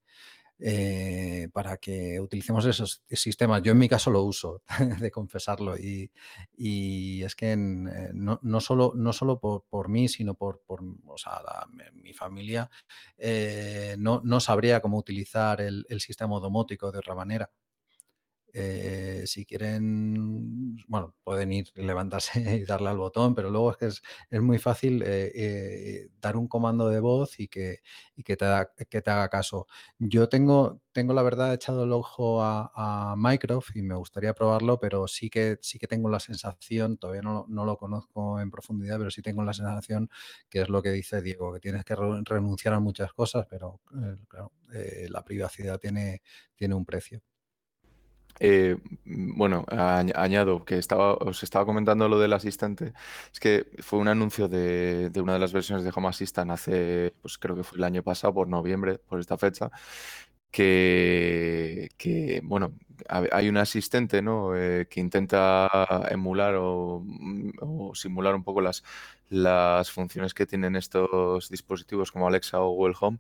[0.63, 3.63] eh, para que utilicemos esos sistemas.
[3.63, 4.63] Yo en mi caso lo uso,
[5.01, 6.11] de confesarlo, y,
[7.23, 10.63] es que eh, no, no, solo, no solo por, mí, sino por,
[11.95, 12.71] mi familia,
[13.17, 17.51] eh, no, no, sabría cómo utilizar el, el sistema domótico de otra manera.
[18.53, 23.87] Eh, si quieren, bueno, pueden ir, levantarse y darle al botón, pero luego es que
[23.87, 27.79] es, muy fácil eh, eh, dar un comando de voz y que,
[28.25, 28.47] que, te,
[28.89, 29.67] que te haga caso.
[29.99, 34.79] Yo tengo, tengo la verdad echado el ojo a, a, Mycroft y me gustaría probarlo,
[34.81, 39.11] pero sí que, sí que tengo la sensación, todavía no, lo conozco en profundidad, pero
[39.11, 40.11] sí tengo la sensación
[40.49, 41.95] que es lo que dice Diego, que tienes que
[42.25, 43.81] renunciar a muchas cosas, pero
[44.29, 44.53] claro,
[45.09, 46.23] la privacidad tiene,
[46.57, 47.23] tiene un precio.
[48.39, 52.93] Eh, bueno, añado que estaba, os estaba comentando lo del asistente.
[53.33, 57.39] Es que fue un anuncio de, una de las versiones de Home Assistant hace, pues
[57.39, 59.71] creo que fue el año pasado, por noviembre, por esta fecha,
[60.51, 62.75] que, que bueno,
[63.09, 64.57] hay un asistente ¿no?
[64.57, 65.69] Eh, que intenta
[66.11, 68.85] emular o, mm, o, simular un poco las,
[69.29, 73.19] las funciones que tienen estos dispositivos como Alexa o Google Home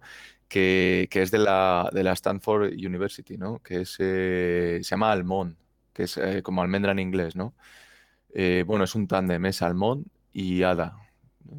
[0.48, 3.60] que, es de la, de la Stanford University, ¿no?
[3.60, 5.56] Que es, eh, se llama Almond,
[5.92, 7.54] que es eh, como almendra en inglés, ¿no?
[8.66, 11.09] Bueno, es un tándem, es Almond y Ada.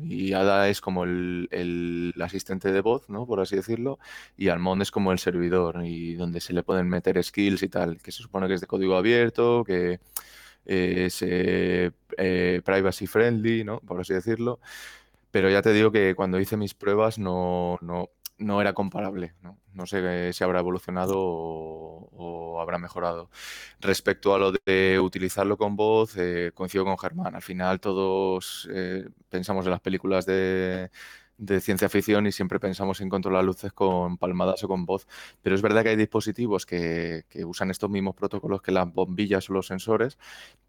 [0.04, 3.26] Y Ada es como el, asistente de voz, ¿no?
[3.26, 4.00] Por así decirlo.
[4.38, 7.98] Y Almond es como el servidor y donde se le pueden meter skills y tal,
[8.02, 10.00] que se supone que es de código abierto, que
[10.66, 11.20] es
[12.64, 13.80] privacy friendly, ¿no?
[13.82, 14.60] Por así decirlo.
[15.32, 18.10] Pero ya te digo que cuando hice mis pruebas no, no,
[18.42, 19.34] no era comparable.
[19.42, 19.58] ¿no?
[19.74, 23.30] no sé si habrá evolucionado o, habrá mejorado.
[23.80, 27.36] Respecto a lo de utilizarlo con voz, eh, coincido con Germán.
[27.36, 30.92] Al final todos eh, pensamos en las películas de,
[31.42, 35.08] de ciencia ficción y siempre pensamos en controlar luces con palmadas o con voz.
[35.42, 39.54] Pero es verdad que hay dispositivos que, usan estos mismos protocolos que las bombillas o
[39.54, 40.20] los sensores,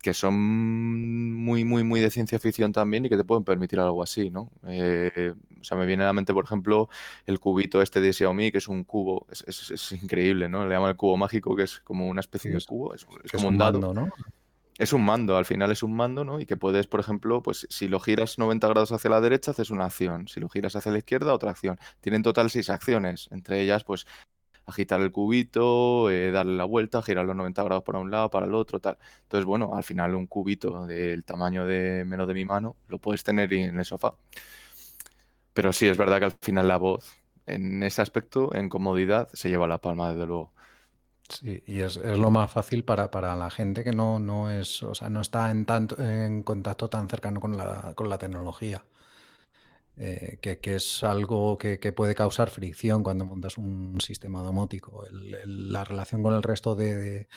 [0.00, 4.02] que son muy, muy, muy de ciencia ficción también y que te pueden permitir algo
[4.02, 4.50] así, ¿no?
[4.66, 6.88] Eh, o sea, me viene a la mente, por ejemplo,
[7.26, 10.66] el cubito este de Xiaomi, que es un cubo, es, increíble, ¿no?
[10.66, 13.58] Le llaman el cubo mágico, que es como una especie de cubo, es, como un
[13.58, 13.92] dado.
[13.92, 14.10] ¿no?
[14.78, 16.40] Es un mando, al final es un mando, ¿no?
[16.40, 19.70] Y que puedes, por ejemplo, pues si lo giras 90 grados hacia la derecha, haces
[19.70, 20.28] una acción.
[20.28, 21.78] Si lo giras hacia la izquierda, otra acción.
[22.00, 23.28] Tienen total seis acciones.
[23.32, 24.06] Entre ellas, pues
[24.66, 28.54] agitar el cubito, eh, darle la vuelta, girarlo 90 grados para un lado, para el
[28.54, 28.98] otro, tal.
[29.24, 33.24] Entonces, bueno, al final un cubito del tamaño de menos de mi mano lo puedes
[33.24, 34.14] tener en el sofá.
[35.52, 37.04] Pero sí, es verdad que al final la voz,
[37.46, 40.52] en ese aspecto, en comodidad, se lleva la palma, desde luego.
[41.28, 44.94] Sí, y es, lo más fácil para, para la gente que no, no es, o
[44.94, 48.84] sea, no está en tanto en contacto tan cercano con la, con la tecnología.
[49.98, 55.04] Eh, que, es algo que, puede causar fricción cuando montas un sistema domótico.
[55.10, 57.28] la relación con el resto de,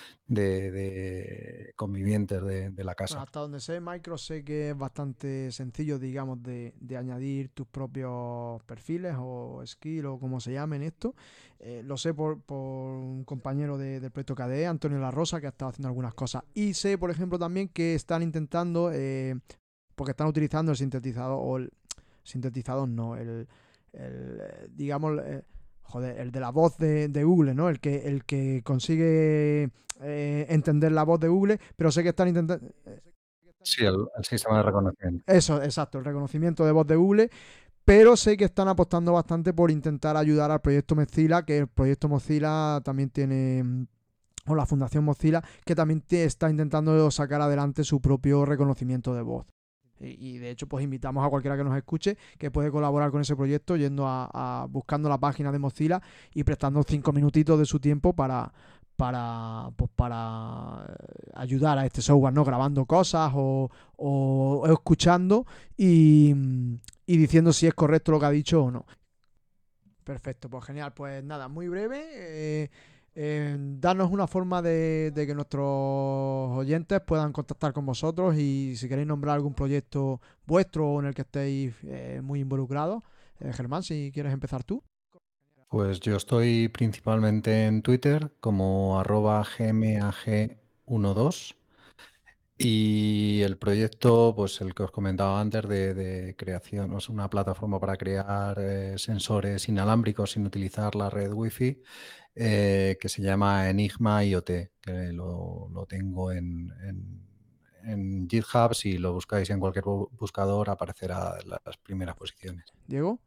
[1.76, 3.22] convivientes de, la casa.
[3.22, 9.16] hasta donde sé, Micro sé que es bastante sencillo, digamos, de, añadir tus propios perfiles
[9.20, 11.14] o skill o como se llamen esto.
[11.60, 15.72] Eh, lo sé por, un compañero del proyecto KDE, Antonio La Rosa, que ha estado
[15.72, 16.44] haciendo algunas cosas.
[16.54, 19.36] Y sé, por ejemplo, también que están intentando, eh,
[19.96, 21.72] porque están utilizando el sintetizador o el,
[22.26, 23.48] sintetizador no, el,
[23.94, 25.44] el digamos, eh,
[25.84, 27.70] joder, el de la voz de, Google, ¿no?
[27.70, 29.70] El que, el que consigue
[30.02, 32.68] eh, entender la voz de Google, pero sé que están intentando...
[32.86, 33.02] Eh,
[33.62, 35.32] sí, el, sistema de reconocimiento.
[35.32, 37.30] Eso, exacto, el reconocimiento de voz de Google,
[37.86, 42.10] pero sé que están apostando bastante por intentar ayudar al proyecto Mozilla, que el proyecto
[42.10, 43.88] Mozilla también tiene
[44.48, 49.48] o la Fundación Mozilla, que también está intentando sacar adelante su propio reconocimiento de voz.
[50.00, 53.36] Y, de hecho, pues invitamos a cualquiera que nos escuche que puede colaborar con ese
[53.36, 56.02] proyecto yendo a, buscando la página de Mozilla
[56.34, 58.52] y prestando cinco minutitos de su tiempo para,
[58.96, 62.44] para, pues para eh, ayudar a este software, ¿no?
[62.44, 65.46] Grabando cosas o, o, escuchando
[65.78, 66.34] y,
[67.06, 68.86] y, diciendo si es correcto lo que ha dicho o no.
[70.04, 70.94] Perfecto, pues genial.
[70.94, 72.06] Pues nada, muy breve.
[72.14, 72.70] Eh,
[73.18, 79.08] eh, darnos una forma de, que nuestros oyentes puedan contactar con vosotros y si queréis
[79.08, 83.04] nombrar algún proyecto vuestro en el que estéis eh, muy involucrados.
[83.40, 84.84] Eh, Germán, si quieres empezar tú.
[85.70, 91.56] Pues yo estoy principalmente en Twitter como arroba gmag12
[92.58, 97.98] y el proyecto, pues el que os comentaba antes de, creación, es una plataforma para
[97.98, 98.58] crear
[98.98, 101.82] sensores inalámbricos sin utilizar la red Wi-Fi
[102.38, 104.50] eh, que se llama Enigma IoT,
[104.82, 106.70] que lo, tengo en,
[107.86, 108.74] en, GitHub.
[108.74, 112.66] Si lo buscáis en cualquier buscador, aparecerá en las primeras posiciones.
[112.88, 113.22] Diego.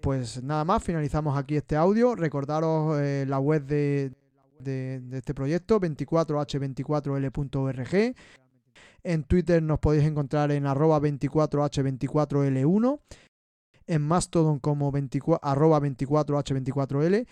[0.00, 2.16] Pues nada más, finalizamos aquí este audio.
[2.16, 4.10] Recordaros eh, la web de,
[5.12, 8.16] este proyecto, 24h24l.org.
[9.04, 12.98] En Twitter nos podéis encontrar en arroba 24h24l1
[13.86, 17.26] en Mastodon como 24, arroba 24h24l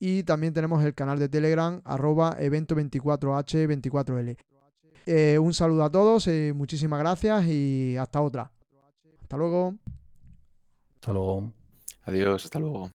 [0.00, 4.36] y también tenemos el canal de Telegram arroba evento 24h24l.
[5.06, 8.52] Eh, un saludo a todos, eh, muchísimas gracias y hasta otra.
[9.22, 9.74] Hasta luego.
[10.94, 11.52] Hasta luego.
[12.04, 12.90] Adiós, hasta luego.